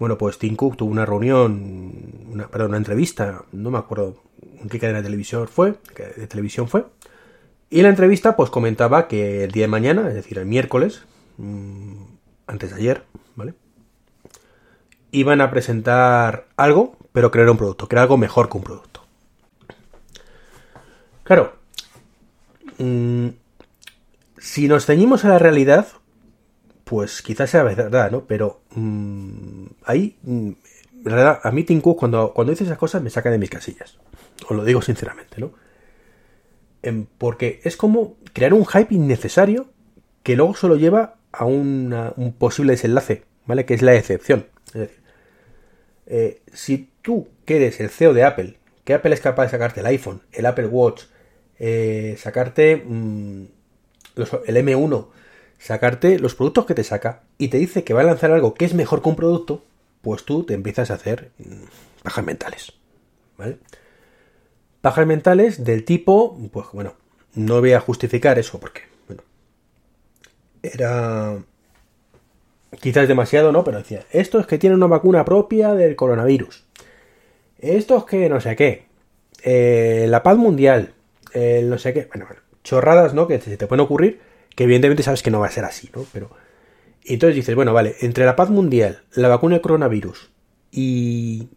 bueno, 0.00 0.18
pues 0.18 0.38
Tim 0.38 0.56
Cook 0.56 0.76
tuvo 0.76 0.90
una 0.90 1.06
reunión, 1.06 2.26
una, 2.32 2.48
una 2.66 2.76
entrevista, 2.76 3.44
no 3.52 3.70
me 3.70 3.78
acuerdo 3.78 4.16
en 4.60 4.68
qué 4.68 4.80
cadena 4.80 4.98
de 4.98 5.04
televisión 5.04 5.46
fue, 5.46 5.74
de 6.16 6.26
televisión 6.26 6.66
fue, 6.66 6.86
y 7.68 7.82
la 7.82 7.90
entrevista 7.90 8.34
pues 8.34 8.50
comentaba 8.50 9.06
que 9.06 9.44
el 9.44 9.52
día 9.52 9.64
de 9.64 9.68
mañana, 9.68 10.08
es 10.08 10.14
decir, 10.14 10.38
el 10.38 10.46
miércoles, 10.46 11.04
mm, 11.36 12.02
antes 12.48 12.70
de 12.70 12.76
ayer, 12.76 13.04
¿vale? 13.36 13.54
Iban 15.12 15.40
a 15.40 15.50
presentar 15.50 16.48
algo 16.56 16.96
pero 17.12 17.30
crear 17.30 17.50
un 17.50 17.56
producto, 17.56 17.88
crear 17.88 18.02
algo 18.02 18.16
mejor 18.16 18.48
que 18.48 18.56
un 18.56 18.64
producto. 18.64 19.04
Claro, 21.24 21.54
mm, 22.78 23.28
si 24.38 24.68
nos 24.68 24.86
ceñimos 24.86 25.24
a 25.24 25.28
la 25.28 25.38
realidad, 25.38 25.86
pues 26.90 27.22
quizás 27.22 27.48
sea 27.48 27.62
verdad, 27.62 28.10
¿no? 28.10 28.24
Pero 28.26 28.62
mm, 28.74 29.66
ahí, 29.84 30.18
mm, 30.24 30.50
verdad, 31.04 31.38
a 31.40 31.52
mí 31.52 31.62
Tim 31.62 31.80
cuando, 31.80 32.34
cuando 32.34 32.50
dice 32.50 32.64
esas 32.64 32.78
cosas 32.78 33.00
me 33.00 33.10
saca 33.10 33.30
de 33.30 33.38
mis 33.38 33.48
casillas. 33.48 33.96
Os 34.48 34.56
lo 34.56 34.64
digo 34.64 34.82
sinceramente, 34.82 35.40
¿no? 35.40 35.52
Porque 37.16 37.60
es 37.62 37.76
como 37.76 38.16
crear 38.32 38.54
un 38.54 38.66
hype 38.66 38.92
innecesario 38.92 39.70
que 40.24 40.34
luego 40.34 40.56
solo 40.56 40.74
lleva 40.74 41.14
a 41.30 41.44
un 41.44 42.34
posible 42.36 42.72
desenlace, 42.72 43.22
¿vale? 43.46 43.64
Que 43.66 43.74
es 43.74 43.82
la 43.82 43.94
excepción. 43.94 44.46
Es 44.66 44.80
decir, 44.80 45.00
eh, 46.06 46.42
si 46.52 46.90
tú 47.02 47.28
que 47.44 47.54
eres 47.54 47.78
el 47.78 47.90
CEO 47.90 48.14
de 48.14 48.24
Apple, 48.24 48.56
que 48.82 48.94
Apple 48.94 49.14
es 49.14 49.20
capaz 49.20 49.44
de 49.44 49.50
sacarte 49.50 49.78
el 49.78 49.86
iPhone, 49.86 50.22
el 50.32 50.44
Apple 50.44 50.66
Watch, 50.66 51.04
eh, 51.60 52.16
sacarte 52.18 52.82
mm, 52.84 53.44
el 54.16 54.56
M1, 54.56 55.06
sacarte 55.60 56.18
los 56.18 56.34
productos 56.34 56.66
que 56.66 56.74
te 56.74 56.82
saca 56.82 57.22
y 57.38 57.48
te 57.48 57.58
dice 57.58 57.84
que 57.84 57.94
va 57.94 58.00
a 58.00 58.04
lanzar 58.04 58.32
algo 58.32 58.54
que 58.54 58.64
es 58.64 58.74
mejor 58.74 59.02
que 59.02 59.10
un 59.10 59.16
producto, 59.16 59.62
pues 60.00 60.24
tú 60.24 60.42
te 60.44 60.54
empiezas 60.54 60.90
a 60.90 60.94
hacer 60.94 61.30
mm, 61.38 62.02
pajas 62.02 62.24
mentales. 62.24 62.72
¿Vale? 63.36 63.58
Pajas 64.80 65.06
mentales 65.06 65.62
del 65.62 65.84
tipo, 65.84 66.38
pues 66.50 66.66
bueno, 66.72 66.94
no 67.34 67.60
voy 67.60 67.74
a 67.74 67.80
justificar 67.80 68.38
eso 68.38 68.58
porque, 68.58 68.82
bueno, 69.06 69.22
era 70.62 71.38
quizás 72.80 73.06
demasiado, 73.06 73.52
¿no? 73.52 73.62
Pero 73.62 73.78
decía, 73.78 74.04
esto 74.10 74.40
es 74.40 74.46
que 74.46 74.58
tiene 74.58 74.76
una 74.76 74.86
vacuna 74.86 75.24
propia 75.24 75.74
del 75.74 75.96
coronavirus. 75.96 76.64
Esto 77.58 77.98
es 77.98 78.04
que 78.04 78.28
no 78.30 78.40
sé 78.40 78.56
qué. 78.56 78.86
Eh, 79.42 80.06
la 80.08 80.22
paz 80.22 80.38
mundial. 80.38 80.94
El 81.32 81.68
no 81.68 81.78
sé 81.78 81.92
qué. 81.92 82.06
Bueno, 82.06 82.26
bueno, 82.26 82.42
chorradas, 82.64 83.12
¿no? 83.12 83.26
Que 83.26 83.38
se 83.38 83.56
te 83.58 83.66
pueden 83.66 83.84
ocurrir. 83.84 84.29
Que 84.60 84.64
evidentemente 84.64 85.02
sabes 85.02 85.22
que 85.22 85.30
no 85.30 85.40
va 85.40 85.46
a 85.46 85.50
ser 85.50 85.64
así, 85.64 85.88
¿no? 85.96 86.04
Pero. 86.12 86.28
entonces 87.06 87.34
dices, 87.34 87.54
bueno, 87.54 87.72
vale, 87.72 87.96
entre 88.00 88.26
la 88.26 88.36
paz 88.36 88.50
mundial, 88.50 89.04
la 89.14 89.28
vacuna 89.28 89.54
del 89.54 89.62
coronavirus 89.62 90.30
y 90.70 91.48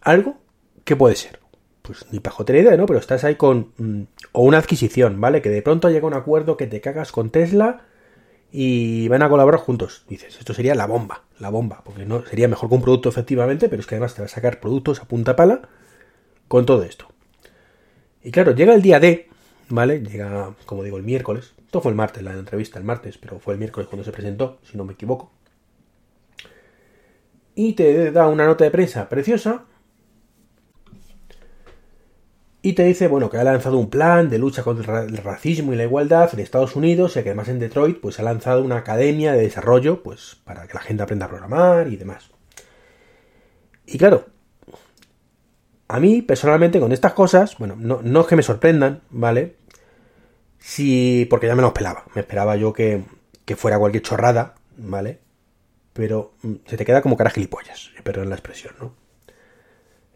algo, 0.00 0.36
¿qué 0.84 0.94
puede 0.94 1.16
ser? 1.16 1.40
pues 1.82 2.06
ni 2.12 2.20
pajotera 2.20 2.60
idea, 2.60 2.76
¿no? 2.76 2.86
Pero 2.86 3.00
estás 3.00 3.24
ahí 3.24 3.34
con... 3.34 3.72
mm, 3.76 4.02
o 4.30 4.42
una 4.42 4.58
adquisición, 4.58 5.20
¿vale? 5.20 5.42
Que 5.42 5.50
de 5.50 5.62
pronto 5.62 5.90
llega 5.90 6.06
un 6.06 6.14
acuerdo 6.14 6.56
que 6.56 6.68
te 6.68 6.80
cagas 6.80 7.10
con 7.10 7.30
Tesla 7.30 7.86
y 8.52 9.08
van 9.08 9.22
a 9.22 9.28
colaborar 9.28 9.58
juntos. 9.58 10.04
Dices, 10.08 10.38
esto 10.38 10.54
sería 10.54 10.76
la 10.76 10.86
bomba, 10.86 11.24
la 11.40 11.50
bomba, 11.50 11.82
porque 11.84 12.06
no 12.06 12.24
sería 12.24 12.46
mejor 12.46 12.68
que 12.68 12.76
un 12.76 12.82
producto 12.82 13.08
efectivamente, 13.08 13.68
pero 13.68 13.80
es 13.80 13.88
que 13.88 13.96
además 13.96 14.14
te 14.14 14.22
va 14.22 14.26
a 14.26 14.28
sacar 14.28 14.60
productos 14.60 15.00
a 15.00 15.06
punta 15.06 15.34
pala 15.34 15.62
con 16.46 16.66
todo 16.66 16.84
esto. 16.84 17.08
Y 18.22 18.30
claro, 18.30 18.54
llega 18.54 18.74
el 18.74 18.80
día 18.80 19.00
D, 19.00 19.28
¿vale? 19.70 20.02
Llega, 20.02 20.54
como 20.66 20.84
digo, 20.84 20.98
el 20.98 21.02
miércoles. 21.02 21.53
Fue 21.80 21.90
el 21.90 21.96
martes, 21.96 22.22
la 22.22 22.32
entrevista, 22.32 22.78
el 22.78 22.84
martes, 22.84 23.18
pero 23.18 23.38
fue 23.38 23.54
el 23.54 23.58
miércoles 23.58 23.88
cuando 23.88 24.04
se 24.04 24.12
presentó, 24.12 24.58
si 24.62 24.76
no 24.76 24.84
me 24.84 24.94
equivoco. 24.94 25.32
Y 27.54 27.74
te 27.74 28.10
da 28.10 28.26
una 28.28 28.46
nota 28.46 28.64
de 28.64 28.70
prensa 28.70 29.08
preciosa. 29.08 29.64
Y 32.62 32.72
te 32.72 32.84
dice, 32.84 33.08
bueno, 33.08 33.28
que 33.28 33.36
ha 33.36 33.44
lanzado 33.44 33.76
un 33.78 33.90
plan 33.90 34.30
de 34.30 34.38
lucha 34.38 34.62
contra 34.62 35.02
el 35.02 35.18
racismo 35.18 35.72
y 35.72 35.76
la 35.76 35.84
igualdad 35.84 36.30
en 36.32 36.40
Estados 36.40 36.76
Unidos 36.76 37.16
y 37.16 37.22
que 37.22 37.28
además 37.28 37.48
en 37.48 37.58
Detroit 37.58 38.00
pues 38.00 38.18
ha 38.18 38.22
lanzado 38.22 38.62
una 38.62 38.78
academia 38.78 39.32
de 39.32 39.42
desarrollo 39.42 40.02
pues 40.02 40.38
para 40.44 40.66
que 40.66 40.72
la 40.74 40.80
gente 40.80 41.02
aprenda 41.02 41.26
a 41.26 41.28
programar 41.28 41.88
y 41.88 41.96
demás. 41.96 42.30
Y 43.86 43.98
claro, 43.98 44.24
a 45.88 46.00
mí 46.00 46.22
personalmente 46.22 46.80
con 46.80 46.92
estas 46.92 47.12
cosas, 47.12 47.58
bueno, 47.58 47.76
no, 47.78 48.00
no 48.02 48.22
es 48.22 48.26
que 48.26 48.36
me 48.36 48.42
sorprendan, 48.42 49.02
¿vale? 49.10 49.56
Sí, 50.66 51.26
porque 51.28 51.46
ya 51.46 51.54
me 51.54 51.60
lo 51.60 51.68
esperaba. 51.68 52.04
Me 52.14 52.22
esperaba 52.22 52.56
yo 52.56 52.72
que, 52.72 53.04
que 53.44 53.54
fuera 53.54 53.78
cualquier 53.78 54.02
chorrada, 54.02 54.54
¿vale? 54.78 55.18
Pero 55.92 56.32
mm, 56.42 56.54
se 56.66 56.76
te 56.78 56.86
queda 56.86 57.02
como 57.02 57.16
cara 57.18 57.30
gilipollas, 57.30 57.90
perdón 58.02 58.30
la 58.30 58.36
expresión, 58.36 58.74
¿no? 58.80 58.94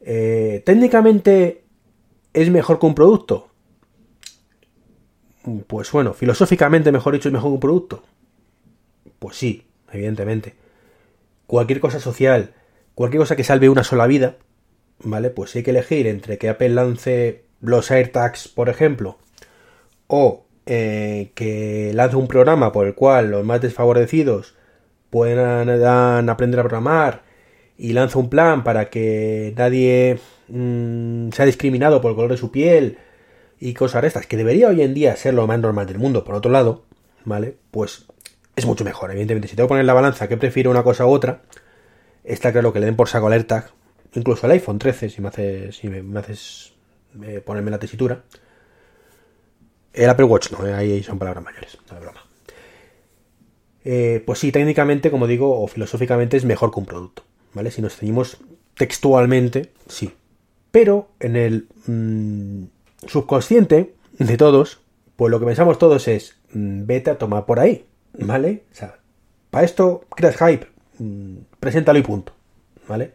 Eh, 0.01 0.63
técnicamente 0.65 1.65
es 2.33 2.51
mejor 2.51 2.79
que 2.79 2.87
un 2.87 2.95
producto. 2.95 3.51
Mm, 5.45 5.59
Pues 5.67 5.91
bueno, 5.93 6.15
filosóficamente, 6.15 6.93
mejor 6.93 7.13
dicho, 7.15 7.29
es 7.29 7.33
mejor 7.33 7.51
que 7.51 7.55
un 7.55 7.61
producto. 7.61 8.03
Pues 9.19 9.37
sí, 9.37 9.67
evidentemente. 9.93 10.55
Cualquier 11.47 11.81
cosa 11.81 12.01
social, 12.01 12.55
cualquier 12.95 13.21
cosa 13.23 13.37
que 13.37 13.45
salve 13.45 13.69
una 13.69 13.85
sola 13.85 14.07
vida, 14.07 14.37
¿vale? 15.01 15.31
Pues 15.31 15.55
hay 15.57 15.63
que 15.63 15.71
elegir 15.71 16.07
entre 16.07 16.39
que 16.39 16.49
Apple 16.49 16.71
lance 16.71 17.45
los 17.61 17.91
AirTags, 17.91 18.49
por 18.49 18.69
ejemplo, 18.69 19.19
o 20.09 20.45
eh, 20.67 21.31
que 21.35 21.93
lance 21.95 22.17
un 22.17 22.27
programa 22.27 22.73
por 22.73 22.87
el 22.87 22.95
cual 22.95 23.31
los 23.31 23.45
más 23.45 23.61
desfavorecidos 23.61 24.57
puedan 25.11 26.29
aprender 26.29 26.61
a 26.61 26.65
programar 26.65 27.23
y 27.79 27.93
lanza 27.93 28.19
un 28.19 28.29
plan 28.29 28.65
para 28.65 28.91
que 28.91 29.55
nadie 29.57 30.19
mmm, 30.49 31.31
sea 31.31 31.47
discriminado 31.47 32.01
por 32.01 32.11
el 32.11 32.17
color 32.17 32.33
de 32.33 32.37
su 32.37 32.51
piel 32.51 32.99
y 33.61 33.75
cosas 33.75 34.03
de 34.03 34.09
estas, 34.09 34.27
que 34.27 34.37
debería 34.37 34.69
hoy 34.69 34.83
en 34.83 34.95
día 34.95 35.17
ser 35.17 35.35
lo 35.35 35.47
más 35.47 35.59
normal 35.59 35.87
del 35.87 35.99
mundo, 35.99 36.25
por 36.25 36.35
otro 36.35 36.51
lado, 36.51 36.85
¿vale? 37.25 37.57
Pues 37.71 38.07
es 38.57 38.67
mucho 38.67 38.85
mejor, 38.85 39.11
evidentemente. 39.11 39.49
Si 39.49 39.57
tengo 39.57 39.69
que 39.69 39.73
poner 39.73 39.85
la 39.85 39.95
balanza 39.95 40.29
que 40.29 40.37
prefiero 40.37 40.71
una 40.71 40.83
cosa 40.83 41.07
u 41.07 41.11
otra, 41.11 41.43
está 42.25 42.53
claro 42.53 42.73
que 42.73 42.81
le 42.81 42.87
den 42.87 42.97
por 42.97 43.09
saco 43.09 43.27
al 43.27 43.33
AirTag, 43.33 43.71
incluso 44.15 44.47
al 44.47 44.53
iPhone 44.53 44.79
13, 44.79 45.09
si 45.09 45.23
me 45.23 45.29
haces, 45.29 45.77
si 45.77 45.89
me, 45.89 46.03
me 46.03 46.21
haces 46.21 46.75
eh, 47.23 47.41
ponerme 47.45 47.71
la 47.71 47.79
tesitura. 47.79 48.25
El 49.99 50.09
Apple 50.09 50.27
Watch 50.27 50.53
no, 50.53 50.65
eh, 50.65 50.73
ahí 50.73 51.03
son 51.03 51.19
palabras 51.19 51.45
mayores, 51.45 51.77
no 51.91 51.97
es 51.97 52.03
broma. 52.03 52.25
Eh, 53.85 54.23
pues 54.25 54.39
sí, 54.39 54.53
técnicamente, 54.53 55.11
como 55.11 55.27
digo, 55.27 55.61
o 55.61 55.67
filosóficamente 55.67 56.37
es 56.37 56.45
mejor 56.45 56.73
que 56.73 56.79
un 56.79 56.87
producto, 56.87 57.25
¿vale? 57.53 57.73
Si 57.73 57.83
nos 57.83 57.97
ceñimos 57.97 58.39
textualmente, 58.77 59.73
sí. 59.89 60.13
Pero 60.71 61.09
en 61.19 61.35
el 61.35 61.67
mmm, 61.87 62.67
subconsciente 63.09 63.95
de 64.19 64.37
todos, 64.37 64.81
pues 65.17 65.33
lo 65.33 65.41
que 65.41 65.47
pensamos 65.47 65.79
todos 65.79 66.07
es, 66.07 66.37
mmm, 66.53 66.87
vete 66.87 67.11
a 67.11 67.19
tomar 67.19 67.45
por 67.45 67.59
ahí, 67.59 67.85
¿vale? 68.13 68.63
O 68.71 68.75
sea, 68.77 68.99
para 69.51 69.65
esto 69.65 70.05
creas 70.15 70.37
hype, 70.37 70.69
mmm, 71.01 71.39
preséntalo 71.59 71.99
y 71.99 72.03
punto, 72.03 72.35
¿vale? 72.87 73.15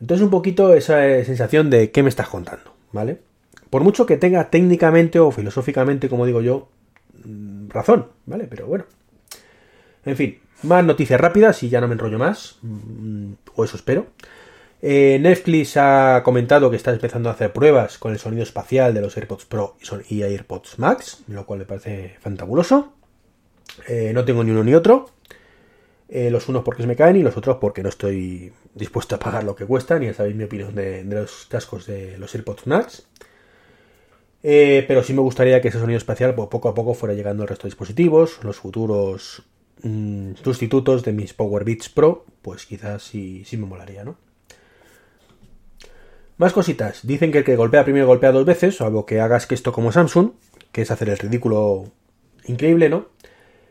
Entonces 0.00 0.22
un 0.22 0.30
poquito 0.30 0.72
esa 0.74 1.00
sensación 1.24 1.68
de 1.68 1.90
qué 1.90 2.04
me 2.04 2.10
estás 2.10 2.28
contando, 2.28 2.72
¿vale? 2.92 3.31
Por 3.72 3.84
mucho 3.84 4.04
que 4.04 4.18
tenga 4.18 4.50
técnicamente 4.50 5.18
o 5.18 5.30
filosóficamente, 5.30 6.10
como 6.10 6.26
digo 6.26 6.42
yo, 6.42 6.68
mm, 7.24 7.70
razón, 7.70 8.08
¿vale? 8.26 8.46
Pero 8.46 8.66
bueno. 8.66 8.84
En 10.04 10.14
fin, 10.14 10.40
más 10.62 10.84
noticias 10.84 11.18
rápidas 11.18 11.62
y 11.62 11.70
ya 11.70 11.80
no 11.80 11.88
me 11.88 11.94
enrollo 11.94 12.18
más, 12.18 12.58
mm, 12.60 13.32
o 13.54 13.64
eso 13.64 13.78
espero. 13.78 14.08
Eh, 14.82 15.16
Netflix 15.22 15.78
ha 15.78 16.20
comentado 16.22 16.68
que 16.68 16.76
está 16.76 16.92
empezando 16.92 17.30
a 17.30 17.32
hacer 17.32 17.54
pruebas 17.54 17.96
con 17.96 18.12
el 18.12 18.18
sonido 18.18 18.42
espacial 18.42 18.92
de 18.92 19.00
los 19.00 19.16
AirPods 19.16 19.46
Pro 19.46 19.78
y 20.06 20.20
AirPods 20.20 20.78
Max, 20.78 21.24
lo 21.28 21.46
cual 21.46 21.60
me 21.60 21.64
parece 21.64 22.16
fantabuloso. 22.20 22.92
Eh, 23.88 24.12
no 24.12 24.26
tengo 24.26 24.44
ni 24.44 24.50
uno 24.50 24.64
ni 24.64 24.74
otro. 24.74 25.08
Eh, 26.10 26.30
los 26.30 26.46
unos 26.50 26.62
porque 26.62 26.82
se 26.82 26.88
me 26.88 26.94
caen 26.94 27.16
y 27.16 27.22
los 27.22 27.38
otros 27.38 27.56
porque 27.58 27.82
no 27.82 27.88
estoy 27.88 28.52
dispuesto 28.74 29.14
a 29.14 29.18
pagar 29.18 29.44
lo 29.44 29.56
que 29.56 29.64
cuestan. 29.64 30.02
Ya 30.02 30.12
sabéis 30.12 30.36
mi 30.36 30.44
opinión 30.44 30.74
de, 30.74 31.04
de 31.04 31.16
los 31.16 31.46
cascos 31.46 31.86
de 31.86 32.18
los 32.18 32.34
AirPods 32.34 32.66
Max. 32.66 33.08
Eh, 34.42 34.84
pero 34.88 35.02
sí 35.02 35.12
me 35.12 35.20
gustaría 35.20 35.60
que 35.60 35.68
ese 35.68 35.78
sonido 35.78 35.98
espacial 35.98 36.34
pues, 36.34 36.48
poco 36.48 36.68
a 36.68 36.74
poco 36.74 36.94
fuera 36.94 37.14
llegando 37.14 37.42
al 37.42 37.48
resto 37.48 37.64
de 37.64 37.70
dispositivos. 37.70 38.40
Los 38.42 38.56
futuros 38.56 39.42
mmm, 39.82 40.32
sustitutos 40.42 41.04
de 41.04 41.12
mis 41.12 41.32
Power 41.32 41.64
Beats 41.64 41.88
Pro, 41.88 42.24
pues 42.42 42.66
quizás 42.66 43.02
sí, 43.02 43.44
sí 43.44 43.56
me 43.56 43.66
molaría, 43.66 44.04
¿no? 44.04 44.16
Más 46.38 46.52
cositas. 46.52 47.06
Dicen 47.06 47.30
que 47.30 47.38
el 47.38 47.44
que 47.44 47.56
golpea 47.56 47.84
primero 47.84 48.06
golpea 48.06 48.32
dos 48.32 48.44
veces, 48.44 48.76
salvo 48.76 49.06
que 49.06 49.20
hagas 49.20 49.46
que 49.46 49.54
esto 49.54 49.72
como 49.72 49.92
Samsung, 49.92 50.32
que 50.72 50.82
es 50.82 50.90
hacer 50.90 51.08
el 51.08 51.18
ridículo 51.18 51.84
increíble, 52.46 52.88
¿no? 52.88 53.06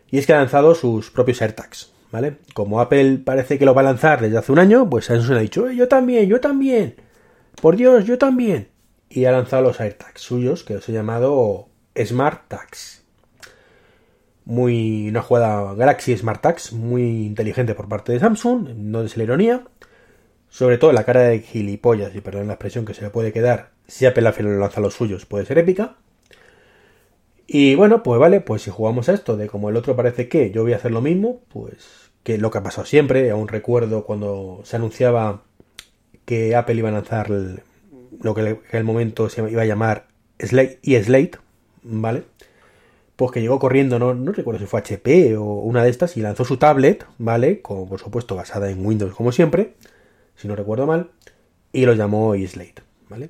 Y 0.10 0.20
es 0.20 0.26
que 0.26 0.34
ha 0.34 0.38
lanzado 0.38 0.76
sus 0.76 1.12
propios 1.12 1.42
AirTags, 1.42 1.92
¿vale? 2.12 2.38
Como 2.54 2.80
Apple 2.80 3.20
parece 3.26 3.58
que 3.60 3.66
lo 3.66 3.74
va 3.74 3.82
a 3.82 3.86
lanzar 3.86 4.22
desde 4.22 4.38
hace 4.38 4.52
un 4.52 4.60
año, 4.60 4.90
pues 4.90 5.06
Samsung 5.06 5.38
ha 5.38 5.42
dicho, 5.42 5.68
eh, 5.68 5.76
yo 5.76 5.88
también, 5.90 6.30
yo 6.30 6.40
también. 6.40 6.96
Por 7.62 7.76
Dios, 7.76 8.06
yo 8.06 8.18
también. 8.18 8.71
Y 9.14 9.26
ha 9.26 9.32
lanzado 9.34 9.62
los 9.62 9.82
AirTags 9.82 10.22
suyos, 10.22 10.64
que 10.64 10.76
los 10.76 10.88
he 10.88 10.94
llamado 10.94 11.68
Smart 12.02 12.48
Tags. 12.48 13.04
Muy. 14.46 15.10
Una 15.10 15.22
jugada 15.22 15.74
Galaxy 15.74 16.16
Smart 16.16 16.42
Tags, 16.42 16.72
muy 16.72 17.26
inteligente 17.26 17.76
por 17.76 17.90
parte 17.90 18.14
de 18.14 18.20
Samsung, 18.20 18.70
no 18.74 19.04
es 19.04 19.18
la 19.18 19.24
ironía. 19.24 19.64
Sobre 20.48 20.78
todo 20.78 20.94
la 20.94 21.04
cara 21.04 21.24
de 21.24 21.42
gilipollas, 21.42 22.16
y 22.16 22.22
perdón 22.22 22.48
la 22.48 22.54
expresión 22.54 22.86
que 22.86 22.94
se 22.94 23.02
le 23.02 23.10
puede 23.10 23.34
quedar, 23.34 23.72
si 23.86 24.06
Apple 24.06 24.28
al 24.28 24.34
final 24.34 24.60
lanza 24.60 24.80
los 24.80 24.94
suyos, 24.94 25.26
puede 25.26 25.46
ser 25.46 25.58
épica. 25.58 25.98
Y 27.48 27.76
bueno, 27.76 28.04
pues 28.04 28.18
vale, 28.18 28.40
pues 28.40 28.62
si 28.62 28.72
jugamos 28.72 29.10
a 29.10 29.14
esto 29.14 29.36
de 29.36 29.48
como 29.48 29.70
el 29.70 29.76
otro 29.76 29.98
parece 29.98 30.30
que 30.30 30.52
yo 30.52 30.64
voy 30.64 30.72
a 30.72 30.78
hacer 30.78 30.92
lo 30.92 31.02
mismo, 31.02 31.42
pues 31.50 32.12
que 32.24 32.38
lo 32.38 32.50
que 32.50 32.60
ha 32.60 32.64
pasado 32.64 32.86
siempre, 32.86 33.30
aún 33.30 33.50
recuerdo 33.50 34.06
cuando 34.06 34.62
se 34.64 34.78
anunciaba 34.78 35.44
que 36.26 36.56
Apple 36.56 36.76
iba 36.76 36.90
a 36.90 36.94
lanzar 36.94 37.30
el, 37.32 37.62
lo 38.22 38.36
que 38.36 38.42
en 38.42 38.60
el 38.72 38.84
momento 38.84 39.30
se 39.30 39.50
iba 39.50 39.62
a 39.62 39.66
llamar 39.66 40.08
Slate 40.40 40.80
y 40.82 40.96
Slate, 40.96 41.38
¿vale? 41.84 42.24
Pues 43.16 43.32
que 43.32 43.42
llegó 43.42 43.60
corriendo, 43.60 44.00
no, 44.00 44.14
no 44.14 44.32
recuerdo 44.32 44.60
si 44.60 44.66
fue 44.66 44.80
HP 44.80 45.38
o 45.38 45.44
una 45.44 45.84
de 45.84 45.90
estas, 45.90 46.18
y 46.18 46.22
lanzó 46.22 46.44
su 46.46 46.58
tablet, 46.58 47.06
¿vale? 47.18 47.62
Como 47.62 47.88
por 47.88 48.00
supuesto 48.00 48.36
basada 48.36 48.70
en 48.70 48.86
Windows 48.86 49.14
como 49.16 49.32
siempre, 49.32 49.76
si 50.36 50.48
no 50.48 50.56
recuerdo 50.56 50.88
mal, 50.88 51.12
y 51.72 51.86
lo 51.86 51.94
llamó 51.94 52.36
Slate, 52.36 52.82
¿vale? 53.10 53.30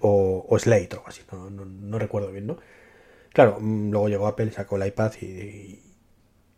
O, 0.00 0.58
Slate 0.58 0.88
o 0.96 0.98
algo 0.98 1.08
así, 1.08 1.22
no, 1.30 1.98
recuerdo 1.98 2.32
bien, 2.32 2.46
¿no? 2.46 2.58
Claro, 3.32 3.58
luego 3.60 4.08
llegó 4.08 4.26
Apple, 4.26 4.50
sacó 4.50 4.76
el 4.76 4.88
iPad 4.88 5.12
y, 5.20 5.80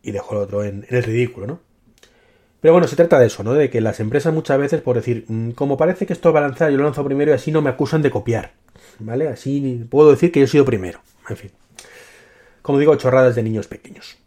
y 0.01 0.11
dejó 0.11 0.35
el 0.35 0.41
otro 0.41 0.63
en, 0.63 0.85
el 0.89 1.03
ridículo, 1.03 1.45
¿no? 1.45 1.59
Pero 2.61 2.73
bueno, 2.73 2.87
se 2.87 2.95
trata 2.95 3.19
de 3.19 3.27
eso, 3.27 3.43
¿no? 3.43 3.53
De 3.53 3.69
que 3.69 3.81
las 3.81 3.99
empresas 3.99 4.33
muchas 4.33 4.59
veces, 4.59 4.81
por 4.81 4.95
decir, 4.95 5.25
como 5.55 5.77
parece 5.77 6.05
que 6.05 6.13
esto 6.13 6.35
a 6.35 6.41
lanzar, 6.41 6.71
yo 6.71 6.77
lo 6.77 6.83
lanzo 6.83 7.03
primero 7.03 7.31
y 7.31 7.33
así 7.33 7.51
no 7.51 7.61
me 7.61 7.71
acusan 7.71 8.01
de 8.03 8.11
copiar, 8.11 8.53
¿vale? 8.99 9.27
Así 9.27 9.85
puedo 9.89 10.11
decir 10.11 10.31
que 10.31 10.39
yo 10.39 10.45
he 10.45 10.47
sido 10.47 10.63
primero, 10.63 11.01
en 11.27 11.37
fin. 11.37 11.51
Como 12.61 12.77
digo, 12.77 12.95
chorradas 12.95 13.35
de 13.35 13.43
niños 13.43 13.67
pequeños. 13.67 14.17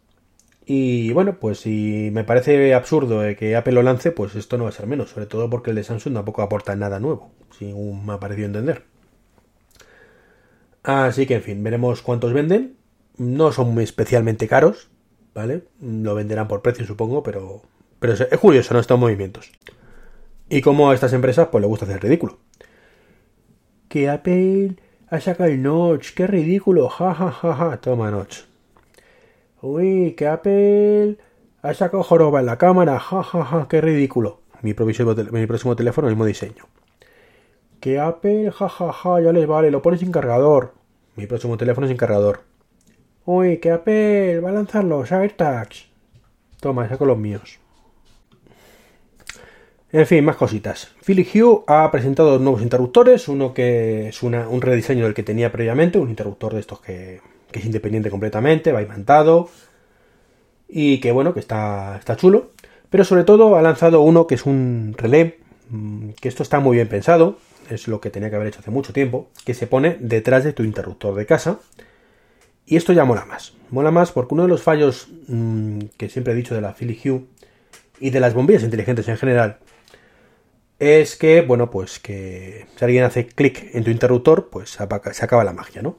Y 0.65 1.13
bueno, 1.13 1.39
pues 1.39 1.59
si 1.59 2.09
me 2.11 2.23
parece 2.23 2.73
absurdo 2.73 3.21
que 3.37 3.55
Apple 3.55 3.73
lo 3.73 3.83
lance, 3.83 4.11
pues 4.11 4.35
esto 4.35 4.57
no 4.57 4.63
va 4.65 4.71
a 4.71 4.73
ser 4.73 4.87
menos, 4.87 5.11
sobre 5.11 5.27
todo 5.27 5.49
porque 5.49 5.69
el 5.69 5.77
de 5.77 5.83
Samsung 5.83 6.15
tampoco 6.15 6.41
aporta 6.41 6.75
nada 6.75 6.99
nuevo, 6.99 7.31
según 7.57 8.05
me 8.05 8.13
ha 8.13 8.19
parecido 8.19 8.47
entender. 8.47 8.83
Así 10.83 11.25
que, 11.25 11.35
en 11.35 11.41
fin, 11.41 11.63
veremos 11.63 12.01
cuántos 12.01 12.33
venden. 12.33 12.75
No 13.17 13.51
son 13.51 13.79
especialmente 13.79 14.47
caros, 14.47 14.89
¿vale? 15.33 15.63
Lo 15.79 16.15
venderán 16.15 16.47
por 16.47 16.61
precio, 16.61 16.85
supongo, 16.85 17.23
pero, 17.23 17.61
pero 18.05 18.27
es, 18.29 18.39
curioso, 18.39 18.73
¿no? 18.73 18.79
Estos 18.79 18.99
movimientos. 18.99 19.51
Y 20.47 20.61
como 20.61 20.91
a 20.91 20.93
estas 20.93 21.13
empresas, 21.13 21.47
pues 21.51 21.61
le 21.61 21.67
gusta 21.67 21.85
hacer 21.85 22.03
ridículo. 22.03 22.37
Que 23.89 24.09
Apple 24.09 24.75
ha 25.09 25.19
sacado 25.19 25.49
el 25.49 25.63
Notch, 25.63 26.13
qué 26.13 26.27
ridículo, 26.27 26.87
ja, 26.89 27.15
ja, 27.15 27.31
ja, 27.31 27.55
ja. 27.55 27.77
Toma, 27.77 28.11
Notch. 28.11 28.41
Uy, 29.61 30.13
que 30.15 30.27
Apple 30.27 31.17
ha 31.63 31.73
sacado 31.73 32.03
joroba 32.03 32.41
en 32.41 32.45
la 32.45 32.59
cámara, 32.59 32.99
ja, 32.99 33.23
ja, 33.23 33.43
ja, 33.43 33.67
qué 33.67 33.81
ridículo. 33.81 34.41
Mi 34.61 34.75
próximo, 34.75 35.75
teléfono, 35.75 36.07
mismo 36.07 36.25
diseño. 36.25 36.65
que 37.79 37.99
Apple, 37.99 38.51
jajaja, 38.51 39.21
ya 39.21 39.31
les 39.31 39.47
vale, 39.47 39.71
lo 39.71 39.81
pones 39.81 39.99
sin 39.99 40.11
cargador. 40.11 40.73
Mi 41.15 41.25
próximo 41.25 41.57
teléfono 41.57 41.87
sin 41.87 41.97
cargador. 41.97 42.41
Uy, 43.25 43.57
que 43.57 43.71
Apple 43.71 44.41
va 44.41 44.49
a 44.49 44.53
lanzar 44.53 44.83
los 44.83 45.11
AirTags. 45.11 45.87
Toma, 46.59 46.87
saco 46.87 47.05
los 47.05 47.17
míos. 47.17 47.59
En 49.95 50.05
fin, 50.05 50.25
más 50.25 50.35
cositas. 50.35 50.89
Philly 51.05 51.25
Hue 51.33 51.63
ha 51.67 51.89
presentado 51.89 52.37
nuevos 52.37 52.61
interruptores, 52.61 53.29
uno 53.29 53.53
que 53.53 54.09
es 54.09 54.23
un 54.23 54.61
rediseño 54.61 55.05
del 55.05 55.13
que 55.13 55.23
tenía 55.23 55.53
previamente, 55.53 55.97
un 55.97 56.09
interruptor 56.09 56.53
de 56.53 56.59
estos 56.59 56.81
que, 56.81 57.21
es 57.53 57.65
independiente 57.65 58.09
completamente, 58.09 58.73
va 58.73 58.81
imantado 58.81 59.47
y 60.67 60.99
que 60.99 61.13
bueno, 61.13 61.33
que 61.33 61.39
está, 61.39 62.01
chulo. 62.17 62.51
Pero 62.89 63.05
sobre 63.05 63.23
todo 63.23 63.55
ha 63.55 63.61
lanzado 63.61 64.01
uno 64.01 64.27
que 64.27 64.35
es 64.35 64.45
un 64.45 64.95
relé, 64.97 65.39
mm, 65.69 66.09
que 66.19 66.27
esto 66.27 66.43
está 66.43 66.59
muy 66.59 66.75
bien 66.75 66.89
pensado, 66.89 67.37
es 67.69 67.87
lo 67.87 68.01
que 68.01 68.09
tenía 68.09 68.29
que 68.29 68.35
haber 68.35 68.49
hecho 68.49 68.59
hace 68.59 68.71
mucho 68.71 68.91
tiempo, 68.91 69.29
que 69.45 69.53
se 69.53 69.65
pone 69.65 69.95
detrás 70.01 70.43
de 70.43 70.51
tu 70.51 70.63
interruptor 70.63 71.15
de 71.15 71.25
casa. 71.25 71.59
Y 72.65 72.75
esto 72.75 72.91
ya 72.91 73.05
mola 73.05 73.23
más. 73.23 73.53
Mola 73.69 73.91
más 73.91 74.11
porque 74.11 74.33
uno 74.33 74.43
de 74.43 74.49
los 74.49 74.61
fallos 74.61 75.07
mmm, 75.29 75.79
que 75.95 76.09
siempre 76.09 76.33
he 76.33 76.35
dicho 76.35 76.53
de 76.53 76.59
la 76.59 76.73
Philly 76.73 76.99
Hue 77.01 77.21
y 78.01 78.09
de 78.09 78.19
las 78.19 78.33
bombillas 78.33 78.63
inteligentes 78.63 79.07
en 79.07 79.15
general 79.15 79.59
es 80.79 81.15
que, 81.15 81.41
bueno, 81.41 81.71
pues 81.71 81.99
que 81.99 82.67
si 82.75 82.85
alguien 82.85 83.03
hace 83.03 83.27
clic 83.27 83.69
en 83.73 83.83
tu 83.83 83.91
interruptor, 83.91 84.49
pues 84.49 84.71
se 84.71 84.83
acaba 85.23 85.43
la 85.43 85.53
magia, 85.53 85.81
¿no? 85.81 85.97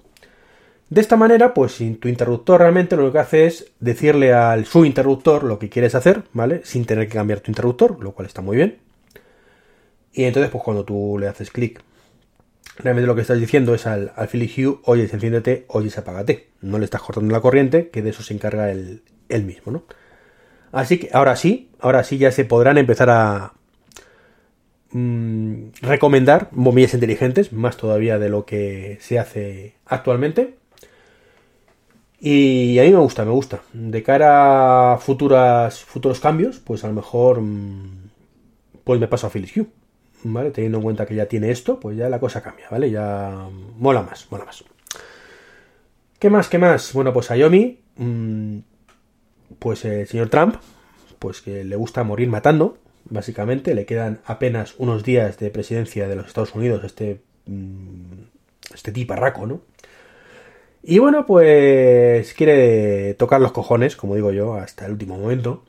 De 0.88 1.00
esta 1.00 1.16
manera, 1.16 1.52
pues 1.52 1.72
sin 1.72 1.98
tu 1.98 2.08
interruptor 2.08 2.60
realmente 2.60 2.96
lo 2.96 3.10
que 3.10 3.18
hace 3.18 3.46
es 3.46 3.72
decirle 3.80 4.32
al 4.32 4.66
su 4.66 4.84
interruptor 4.84 5.42
lo 5.42 5.58
que 5.58 5.68
quieres 5.68 5.96
hacer, 5.96 6.22
¿vale? 6.32 6.60
Sin 6.64 6.84
tener 6.84 7.08
que 7.08 7.14
cambiar 7.14 7.40
tu 7.40 7.50
interruptor, 7.50 8.02
lo 8.02 8.12
cual 8.12 8.26
está 8.26 8.40
muy 8.40 8.56
bien. 8.56 8.78
Y 10.12 10.24
entonces, 10.24 10.50
pues 10.50 10.62
cuando 10.62 10.84
tú 10.84 11.16
le 11.18 11.26
haces 11.26 11.50
clic, 11.50 11.82
realmente 12.78 13.06
lo 13.06 13.16
que 13.16 13.22
estás 13.22 13.40
diciendo 13.40 13.74
es 13.74 13.86
al, 13.86 14.12
al 14.14 14.28
Hue, 14.28 14.78
oye, 14.84 15.08
enciéndete, 15.10 15.64
oye, 15.68 15.90
apágate. 15.96 16.50
No 16.60 16.78
le 16.78 16.84
estás 16.84 17.02
cortando 17.02 17.32
la 17.32 17.40
corriente, 17.40 17.90
que 17.90 18.02
de 18.02 18.10
eso 18.10 18.22
se 18.22 18.34
encarga 18.34 18.70
él 18.70 19.02
mismo, 19.28 19.72
¿no? 19.72 19.84
Así 20.70 20.98
que 20.98 21.10
ahora 21.12 21.36
sí, 21.36 21.70
ahora 21.80 22.04
sí 22.04 22.18
ya 22.18 22.30
se 22.30 22.44
podrán 22.44 22.78
empezar 22.78 23.10
a, 23.10 23.54
mmm, 24.96 25.72
recomendar 25.82 26.48
bombillas 26.52 26.94
inteligentes, 26.94 27.52
más 27.52 27.76
todavía 27.76 28.18
de 28.18 28.30
lo 28.30 28.46
que 28.46 28.98
se 29.00 29.18
hace 29.18 29.74
actualmente. 29.84 30.56
Y 32.18 32.78
a 32.78 32.84
mí 32.84 32.90
me 32.90 32.98
gusta, 32.98 33.24
me 33.24 33.30
gusta. 33.30 33.60
De 33.74 34.02
cara 34.02 34.94
a 34.94 34.98
futuras, 34.98 35.84
futuros 35.84 36.18
cambios, 36.20 36.58
pues 36.60 36.82
a 36.84 36.88
lo 36.88 36.94
mejor 36.94 37.42
mmm, 37.42 38.08
pues 38.84 38.98
me 38.98 39.08
paso 39.08 39.26
a 39.26 39.30
Philips 39.30 39.56
Hue. 39.56 39.66
Teniendo 40.52 40.78
en 40.78 40.82
cuenta 40.82 41.06
que 41.06 41.14
ya 41.14 41.26
tiene 41.26 41.50
esto, 41.50 41.78
pues 41.78 41.96
ya 41.96 42.08
la 42.08 42.18
cosa 42.18 42.42
cambia, 42.42 42.66
¿vale? 42.70 42.90
Ya 42.90 43.48
mola 43.78 44.02
más, 44.02 44.26
mola 44.30 44.44
más. 44.44 44.64
¿Qué 46.18 46.30
más? 46.30 46.48
¿Qué 46.48 46.58
más? 46.58 46.92
Bueno, 46.94 47.12
pues 47.12 47.26
Xiaomi, 47.26 47.78
mmm, 47.96 48.58
pues 49.58 49.84
el 49.84 50.08
señor 50.08 50.30
Trump, 50.30 50.56
pues 51.18 51.42
que 51.42 51.62
le 51.62 51.76
gusta 51.76 52.02
morir 52.02 52.28
matando, 52.28 52.78
básicamente. 53.10 53.74
Le 53.74 53.86
quedan 53.86 54.20
apenas 54.24 54.74
unos 54.78 55.02
días 55.04 55.38
de 55.38 55.50
presidencia 55.50 56.08
de 56.08 56.16
los 56.16 56.26
Estados 56.26 56.54
Unidos, 56.54 56.84
este, 56.84 57.20
este 58.74 58.92
tiparraco, 58.92 59.46
¿no? 59.46 59.60
Y 60.82 61.00
bueno, 61.00 61.26
pues 61.26 62.32
quiere 62.34 63.14
tocar 63.14 63.40
los 63.40 63.50
cojones, 63.50 63.96
como 63.96 64.14
digo 64.14 64.30
yo, 64.30 64.54
hasta 64.54 64.86
el 64.86 64.92
último 64.92 65.18
momento. 65.18 65.64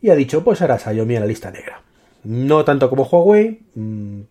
Y 0.00 0.08
ha 0.08 0.14
dicho, 0.14 0.42
pues 0.42 0.62
hará 0.62 0.78
Xiaomi 0.78 1.16
a 1.16 1.20
la 1.20 1.26
lista 1.26 1.50
negra. 1.50 1.82
No 2.24 2.64
tanto 2.64 2.88
como 2.88 3.04
Huawei, 3.04 3.60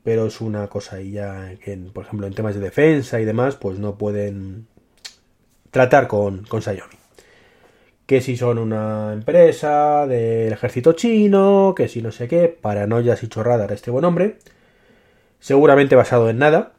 pero 0.03 0.25
es 0.25 0.41
una 0.41 0.67
cosa 0.67 1.01
y 1.01 1.11
ya 1.11 1.55
que, 1.63 1.77
por 1.77 2.05
ejemplo, 2.05 2.25
en 2.25 2.33
temas 2.33 2.55
de 2.55 2.61
defensa 2.61 3.19
y 3.19 3.25
demás, 3.25 3.55
pues 3.57 3.77
no 3.77 3.97
pueden 3.97 4.67
tratar 5.69 6.07
con, 6.07 6.43
con 6.45 6.61
que 8.11 8.19
si 8.19 8.35
son 8.35 8.57
una 8.57 9.13
empresa 9.13 10.05
del 10.05 10.51
ejército 10.51 10.91
chino, 10.91 11.73
que 11.77 11.87
si 11.87 12.01
no 12.01 12.11
sé 12.11 12.27
qué, 12.27 12.49
paranoias 12.49 13.23
y 13.23 13.29
chorradas 13.29 13.69
de 13.69 13.75
este 13.75 13.89
buen 13.89 14.03
hombre, 14.03 14.35
seguramente 15.39 15.95
basado 15.95 16.29
en 16.29 16.37
nada. 16.37 16.73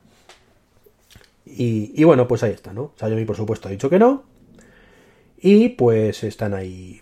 Y, 1.47 2.05
bueno, 2.05 2.29
pues 2.29 2.43
ahí 2.43 2.53
está, 2.53 2.75
¿no? 2.75 2.93
Xiaomi 2.99 3.25
por 3.25 3.37
supuesto 3.37 3.69
ha 3.69 3.71
dicho 3.71 3.89
que 3.89 3.99
no. 3.99 4.25
Y 5.41 5.71
pues 5.71 6.23
están 6.23 6.53
ahí. 6.53 7.01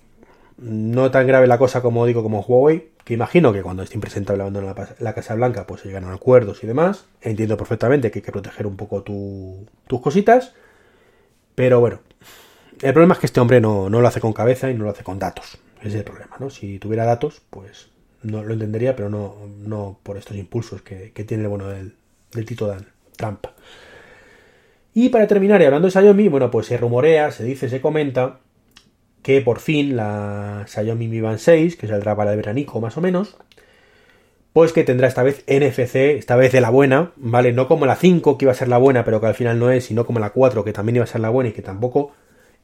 No 0.59 1.11
tan 1.11 1.27
grave 1.27 1.49
la 1.49 1.59
cosa 1.59 1.83
como 1.83 2.07
digo 2.07 2.23
como 2.23 2.39
Huawei, 2.41 2.91
que 3.03 3.15
imagino 3.15 3.53
que 3.53 3.63
cuando 3.63 3.83
esté 3.83 3.97
impresentable 3.97 4.43
abandonando 4.43 4.81
la, 4.81 4.95
la, 5.01 5.13
Casa 5.13 5.35
Blanca, 5.35 5.67
pues 5.67 5.81
se 5.81 5.89
llegan 5.89 6.05
a 6.05 6.15
acuerdos 6.15 6.63
y 6.63 6.69
demás. 6.69 7.07
Entiendo 7.21 7.57
perfectamente 7.57 8.13
que 8.13 8.21
hay 8.21 8.25
que 8.25 8.31
proteger 8.31 8.69
un 8.69 8.77
poco 8.77 9.03
tu, 9.03 9.67
tus 9.89 10.01
cositas. 10.01 10.55
Pero 11.57 11.81
bueno, 11.81 11.99
el 12.83 12.93
problema 12.93 13.15
es 13.15 13.21
que 13.21 13.27
este 13.27 13.41
hombre 13.41 13.61
no, 13.61 13.91
no, 13.91 14.01
lo 14.01 14.09
hace 14.09 14.21
con 14.21 14.33
cabeza 14.33 14.71
y 14.71 14.75
no 14.75 14.85
lo 14.85 14.91
hace 14.91 15.05
con 15.05 15.19
datos. 15.19 15.59
Ese 15.81 15.89
es 15.89 15.95
el 15.95 16.05
problema, 16.05 16.37
¿no? 16.39 16.51
Si 16.51 16.79
tuviera 16.79 17.05
datos, 17.05 17.43
pues 17.51 17.89
no 18.23 18.43
lo 18.43 18.53
entendería, 18.53 18.97
pero 18.97 19.09
no, 19.09 19.37
no 19.59 19.99
por 20.03 20.17
estos 20.17 20.37
impulsos 20.37 20.83
que, 20.83 21.13
que 21.13 21.25
tiene 21.25 21.45
el 21.45 21.49
bueno 21.49 21.69
del, 21.69 21.95
del 22.33 22.45
Tito 22.45 22.67
Dan 22.67 22.87
Trump. 23.17 23.47
Y 24.93 25.09
para 25.11 25.27
terminar, 25.27 25.63
y 25.63 25.65
hablando 25.65 25.87
de 25.87 25.93
Xiaomi, 25.93 26.29
bueno, 26.29 26.51
pues 26.51 26.67
se 26.67 26.77
rumorea, 26.77 27.31
se 27.31 27.45
dice, 27.45 27.69
se 27.69 27.81
comenta 27.81 28.41
que 29.23 29.41
por 29.41 29.61
fin 29.61 29.97
la 29.97 30.65
Xiaomi 30.67 31.07
Mi 31.09 31.21
Band 31.21 31.39
6, 31.39 31.77
que 31.77 31.87
saldrá 31.87 32.17
para 32.17 32.33
el 32.33 32.37
veranico 32.37 32.81
más 32.81 32.97
o 32.97 33.01
menos, 33.01 33.37
pues 34.53 34.73
que 34.73 34.83
tendrá 34.83 35.07
esta 35.07 35.23
vez 35.23 35.45
NFC, 35.47 35.97
esta 36.19 36.37
vez 36.37 36.53
de 36.53 36.61
la 36.61 36.71
buena, 36.71 37.13
¿vale? 37.17 37.53
No 37.53 37.69
como 37.69 37.87
la 37.87 37.97
5 37.97 38.37
que 38.37 38.47
iba 38.47 38.53
a 38.53 38.57
ser 38.57 38.69
la 38.69 38.79
buena, 38.79 39.05
pero 39.05 39.21
que 39.21 39.29
al 39.29 39.35
final 39.35 39.59
no 39.59 39.71
es, 39.71 39.85
sino 39.85 40.07
como 40.07 40.19
la 40.19 40.31
4 40.31 40.65
que 40.65 40.73
también 40.73 40.97
iba 40.97 41.05
a 41.05 41.09
ser 41.09 41.21
la 41.21 41.31
buena 41.31 41.51
y 41.51 41.53
que 41.53 41.63
tampoco 41.63 42.13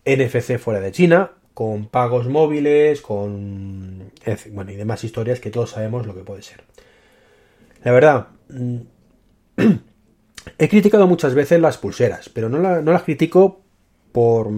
NFC 0.07 0.59
fuera 0.59 0.81
de 0.81 0.93
China, 0.93 1.33
con 1.53 1.89
pagos 1.89 2.29
móviles, 2.29 3.01
con... 3.01 4.13
bueno, 4.53 4.71
y 4.71 4.77
demás 4.77 5.05
historias 5.05 5.41
que 5.41 5.51
todos 5.51 5.71
sabemos 5.71 6.07
lo 6.07 6.15
que 6.15 6.23
puede 6.23 6.43
ser. 6.43 6.63
La 7.83 7.93
verdad, 7.93 8.29
he 10.59 10.69
criticado 10.69 11.07
muchas 11.07 11.35
veces 11.35 11.61
las 11.61 11.79
pulseras, 11.79 12.29
pero 12.29 12.49
no, 12.49 12.59
la, 12.59 12.83
no 12.83 12.93
las 12.93 13.03
critico 13.03 13.63
por, 14.13 14.49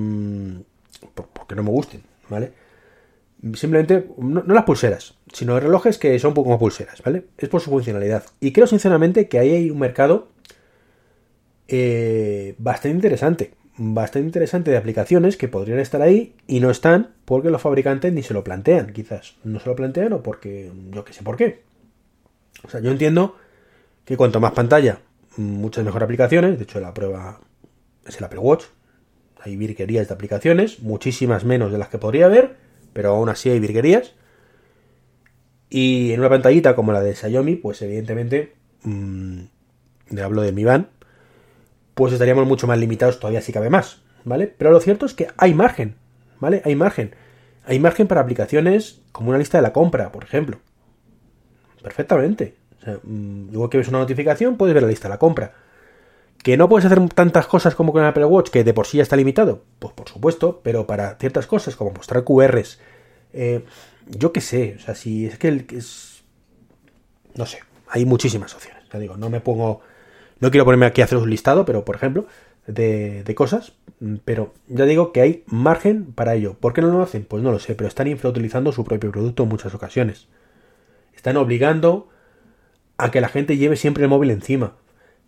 por, 1.15 1.29
porque 1.29 1.55
no 1.55 1.63
me 1.63 1.71
gusten, 1.71 2.03
¿vale? 2.29 2.53
Simplemente, 3.55 4.09
no, 4.19 4.43
no, 4.43 4.55
las 4.55 4.65
pulseras, 4.65 5.15
sino 5.33 5.61
relojes 5.61 5.99
que 5.99 6.19
son 6.19 6.35
como 6.35 6.59
pulseras, 6.59 7.01
¿vale? 7.03 7.27
Es 7.39 7.49
por 7.49 7.61
su 7.61 7.71
funcionalidad. 7.71 8.25
Y 8.41 8.53
creo 8.53 8.67
sinceramente 8.67 9.29
que 9.29 9.39
ahí 9.39 9.53
hay 9.53 9.71
un 9.71 9.79
mercado 9.79 10.29
eh, 11.69 12.57
bastante 12.59 12.97
interesante 12.97 13.53
bastante 13.79 14.27
interesante 14.27 14.71
de 14.71 14.77
aplicaciones 14.77 15.37
que 15.37 15.49
podrían 15.49 15.79
estar 15.79 16.03
ahí 16.03 16.35
y 16.47 16.61
no 16.61 16.71
están 16.71 17.15
porque 17.25 17.51
los 17.51 17.63
fabricantes 17.63 18.13
ni 18.13 18.23
se 18.23 18.35
lo 18.35 18.45
plantean, 18.45 18.93
quizás. 18.93 19.37
No 19.45 19.61
se 19.61 19.69
lo 19.69 19.77
plantean 19.77 20.13
o 20.13 20.23
porque 20.23 20.71
yo 20.91 21.05
que 21.05 21.13
sé 21.13 21.23
por 21.23 21.37
qué. 21.37 21.63
O 22.65 22.69
sea, 22.69 22.81
yo 22.81 22.91
entiendo 22.91 23.37
que 24.05 24.17
cuanto 24.17 24.41
más 24.41 24.53
pantalla, 24.53 25.01
muchas 25.37 25.85
mejores 25.85 26.05
aplicaciones. 26.05 26.59
De 26.59 26.65
hecho, 26.65 26.81
la 26.81 26.93
prueba 26.93 27.41
es 28.07 28.19
el 28.19 28.25
Apple 28.25 28.41
Watch. 28.41 28.65
Hay 29.41 29.57
virguerías 29.57 30.09
de 30.09 30.15
aplicaciones, 30.15 30.81
muchísimas 30.81 31.45
menos 31.45 31.71
de 31.71 31.79
las 31.79 31.89
que 31.89 31.99
podría 31.99 32.27
haber, 32.27 32.57
pero 32.93 33.11
aún 33.11 33.29
así 33.29 33.49
hay 33.49 33.61
virguerías. 33.61 34.15
Y 35.71 36.13
en 36.13 36.21
una 36.21 36.29
pantallita 36.29 36.75
como 36.75 36.93
la 36.93 37.01
de 37.01 37.15
Xiaomi, 37.15 37.55
pues 37.57 37.81
evidentemente, 37.83 38.55
mmm, 38.83 39.43
le 40.11 40.23
hablo 40.23 40.43
de 40.43 40.51
Mi 40.51 40.65
Band, 40.65 40.89
pues 41.99 42.13
estaríamos 42.13 42.47
mucho 42.47 42.69
más 42.69 42.79
limitados, 42.79 43.19
todavía 43.19 43.41
si 43.41 43.53
cabe 43.53 43.71
más, 43.71 44.03
¿vale? 44.23 44.47
Pero 44.47 44.71
lo 44.71 44.79
cierto 44.79 45.05
es 45.05 45.15
que 45.15 45.27
hay 45.37 45.53
margen, 45.53 45.97
¿vale? 46.39 46.63
Hay 46.65 46.77
margen. 46.77 47.17
Hay 47.65 47.81
margen 47.81 48.07
para 48.07 48.21
aplicaciones 48.21 49.01
como 49.11 49.31
una 49.31 49.39
lista 49.39 49.59
de 49.59 49.63
la 49.63 49.73
compra, 49.73 50.13
por 50.13 50.23
ejemplo. 50.23 50.61
Perfectamente. 51.83 52.55
O 52.87 53.01
mm, 53.03 53.53
igual 53.53 53.69
que 53.69 53.79
ves 53.79 53.89
una 53.89 53.99
notificación, 53.99 54.57
puedes 54.57 54.75
ver 54.75 54.85
la 54.85 54.89
lista 54.89 55.09
de 55.09 55.15
la 55.15 55.19
compra. 55.19 55.55
¿Que 56.41 56.57
no 56.57 56.69
puedes 56.69 56.85
hacer 56.87 57.01
tantas 57.09 57.49
cosas 57.49 57.75
como 57.75 57.91
con 57.91 58.03
el 58.03 58.09
Apple 58.09 58.27
Watch, 58.27 58.51
que 58.51 58.63
de 58.63 58.73
por 58.73 58.87
sí 58.87 58.99
ya 58.99 59.03
está 59.03 59.17
limitado? 59.17 59.65
Pues 59.81 59.93
por 59.93 60.09
supuesto, 60.09 60.61
pero 60.63 60.87
para 60.87 61.17
ciertas 61.17 61.49
cosas, 61.49 61.75
como 61.75 61.91
mostrar 61.91 62.23
QRs, 62.23 62.79
eh, 63.33 63.65
yo 64.07 64.33
qué 64.33 64.41
sé, 64.41 64.77
o 64.79 64.81
sea, 64.81 64.95
si 64.95 65.27
es 65.27 65.37
que 65.37 65.49
el, 65.49 65.67
es... 65.73 66.23
No 67.35 67.45
sé, 67.45 67.59
hay 67.89 68.05
muchísimas 68.05 68.55
opciones. 68.55 68.85
Ya 68.93 69.01
digo, 69.01 69.17
no 69.17 69.31
me 69.31 69.41
pongo 69.41 69.81
no 70.41 70.51
quiero 70.51 70.65
ponerme 70.65 70.87
aquí 70.87 71.01
a 71.01 71.05
hacer 71.05 71.19
un 71.19 71.31
listado, 71.31 71.65
pero 71.65 71.85
por 71.85 71.97
ejemplo, 71.97 72.27
de, 72.69 73.35
cosas, 73.35 73.73
pero 74.25 74.53
ya 74.69 74.85
digo 74.85 75.13
que 75.13 75.23
hay 75.23 75.45
margen 75.47 76.13
para 76.13 76.35
ello. 76.35 76.55
¿Por 76.55 76.75
qué 76.75 76.83
no 76.83 76.89
lo 76.89 77.03
hacen? 77.03 77.25
Pues 77.25 77.43
no 77.43 77.51
lo 77.51 77.59
sé, 77.59 77.75
pero 77.75 77.89
están 77.89 78.07
infrautilizando 78.07 78.73
su 78.73 78.85
propio 78.85 79.11
producto 79.11 79.43
en 79.43 79.49
muchas 79.49 79.75
ocasiones. 79.75 80.29
Están 81.17 81.37
obligando 81.39 82.09
a 82.99 83.11
que 83.11 83.21
la 83.21 83.29
gente 83.29 83.57
lleve 83.57 83.77
siempre 83.77 84.05
el 84.05 84.11
móvil 84.11 84.31
encima. 84.31 84.77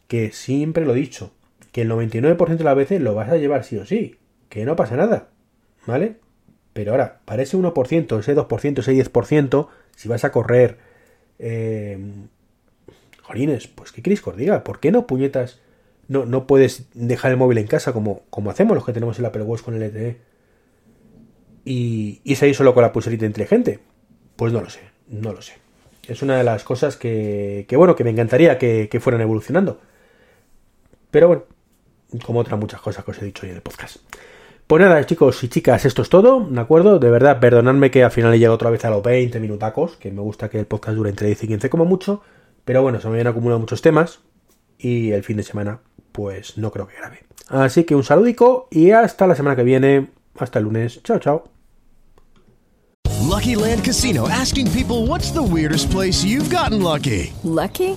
Que 0.07 0.33
siempre 0.33 0.85
lo 0.85 0.92
he 0.92 0.96
dicho, 0.96 1.33
que 1.73 1.83
el 1.83 1.90
99% 1.90 2.57
de 2.57 2.64
las 2.64 2.77
veces 2.77 3.01
lo 3.01 3.14
vas 3.14 3.31
a 3.31 3.37
llevar 3.37 3.64
sí 3.64 3.79
o 3.79 3.87
sí, 3.87 4.18
que 4.49 4.64
no 4.64 4.77
pasa 4.77 4.96
nada, 4.96 5.29
¿vale? 5.87 6.16
Pero 6.73 6.92
ahora, 6.92 7.20
para 7.25 7.42
ese 7.42 7.57
1%, 7.57 8.18
ese 8.18 8.37
2%, 8.37 8.79
ese 8.79 8.92
10%, 8.92 9.68
si 9.96 10.09
vas 10.09 10.25
a 10.25 10.33
correr, 10.33 10.79
eh, 11.38 11.99
Pues 13.75 13.93
¿qué 13.93 14.03
queréis 14.03 14.23
que 14.23 14.31
os 14.31 14.37
diga? 14.37 14.64
¿Por 14.64 14.81
qué 14.81 14.90
no, 14.90 15.07
puñetas? 15.07 15.61
No, 16.09 16.27
no 16.27 16.47
puedes 16.47 16.87
dejar 16.95 17.31
el 17.31 17.37
móvil 17.37 17.59
en 17.59 17.66
casa 17.66 17.93
como, 17.93 18.23
como 18.31 18.51
hacemos 18.51 18.75
los 18.75 18.85
que 18.85 18.93
tenemos 18.93 19.19
el 19.19 19.25
Apple 19.25 19.43
Watch 19.43 19.62
con 19.62 19.75
el 19.75 19.88
LTE. 19.88 20.21
Y, 21.64 22.21
y 22.25 22.35
salir 22.35 22.55
solo 22.55 22.75
con 22.75 22.83
la 22.83 22.93
pulserita 22.93 23.27
inteligente. 23.27 23.79
Pues 24.37 24.53
no 24.53 24.61
lo 24.61 24.71
sé, 24.71 24.81
no 25.09 25.33
lo 25.33 25.43
sé. 25.43 25.55
Es 26.09 26.23
una 26.23 26.37
de 26.37 26.45
las 26.45 26.64
cosas 26.64 26.97
que, 26.97 27.66
que 27.69 27.77
bueno, 27.77 27.95
que 27.95 28.05
me 28.05 28.11
encantaría 28.11 28.59
que, 28.59 28.88
que 28.90 29.01
fueran 29.01 29.21
evolucionando. 29.21 29.81
Pero 31.11 31.29
bueno, 31.29 31.45
como 32.25 32.40
otras 32.40 32.59
muchas 32.59 32.81
cosas 32.81 33.05
que 33.05 33.11
os 33.11 33.23
he 33.23 33.27
dicho 33.27 33.45
hoy 33.45 33.51
en 33.51 33.57
el 33.57 33.62
podcast. 33.62 33.99
Pues 34.66 34.81
nada, 34.81 35.05
chicos 35.05 35.43
y 35.43 35.49
chicas, 35.49 35.85
esto 35.85 36.03
es 36.03 36.09
todo, 36.09 36.47
¿de 36.49 36.61
acuerdo? 36.61 37.01
De 37.01 37.11
verdad, 37.11 37.40
perdonadme 37.40 37.90
que 37.90 38.05
al 38.05 38.12
final 38.12 38.33
he 38.33 38.38
llegado 38.38 38.55
otra 38.55 38.71
vez 38.71 38.85
a 38.85 38.90
los 38.90 39.03
20 39.03 39.40
minutacos, 39.40 39.97
que 39.97 40.12
me 40.12 40.21
gusta 40.21 40.49
que 40.49 40.61
el 40.61 40.66
podcast 40.66 40.97
dure 40.97 41.11
entre 41.11 41.27
10 41.27 41.43
y 41.43 41.49
15 41.49 41.71
como 41.71 41.85
mucho, 41.85 42.23
pero 42.70 42.83
bueno, 42.83 43.00
se 43.00 43.09
me 43.09 43.14
habían 43.14 43.26
acumulado 43.26 43.59
muchos 43.59 43.83
temas 43.83 44.20
y 44.78 45.11
el 45.11 45.24
fin 45.24 45.37
de 45.37 45.42
semana, 45.42 45.80
pues 46.12 46.56
no 46.56 46.70
creo 46.70 46.87
que 46.87 46.94
grabe. 46.94 47.24
Así 47.48 47.83
que 47.83 47.96
un 47.96 48.04
saludico 48.04 48.68
y 48.70 48.92
hasta 48.92 49.26
la 49.26 49.35
semana 49.35 49.56
que 49.56 49.64
viene, 49.64 50.11
hasta 50.38 50.61
el 50.61 50.66
lunes, 50.66 51.02
chao, 51.02 51.18
chao. 51.18 51.48
Lucky 53.28 53.56
Land 53.56 53.85
Casino 53.85 54.28
asking 54.28 54.70
people 54.70 55.09
what's 55.09 55.33
the 55.33 55.42
weirdest 55.42 55.90
place 55.90 56.24
you've 56.24 56.48
gotten 56.48 56.80
lucky? 56.80 57.33
Lucky? 57.42 57.96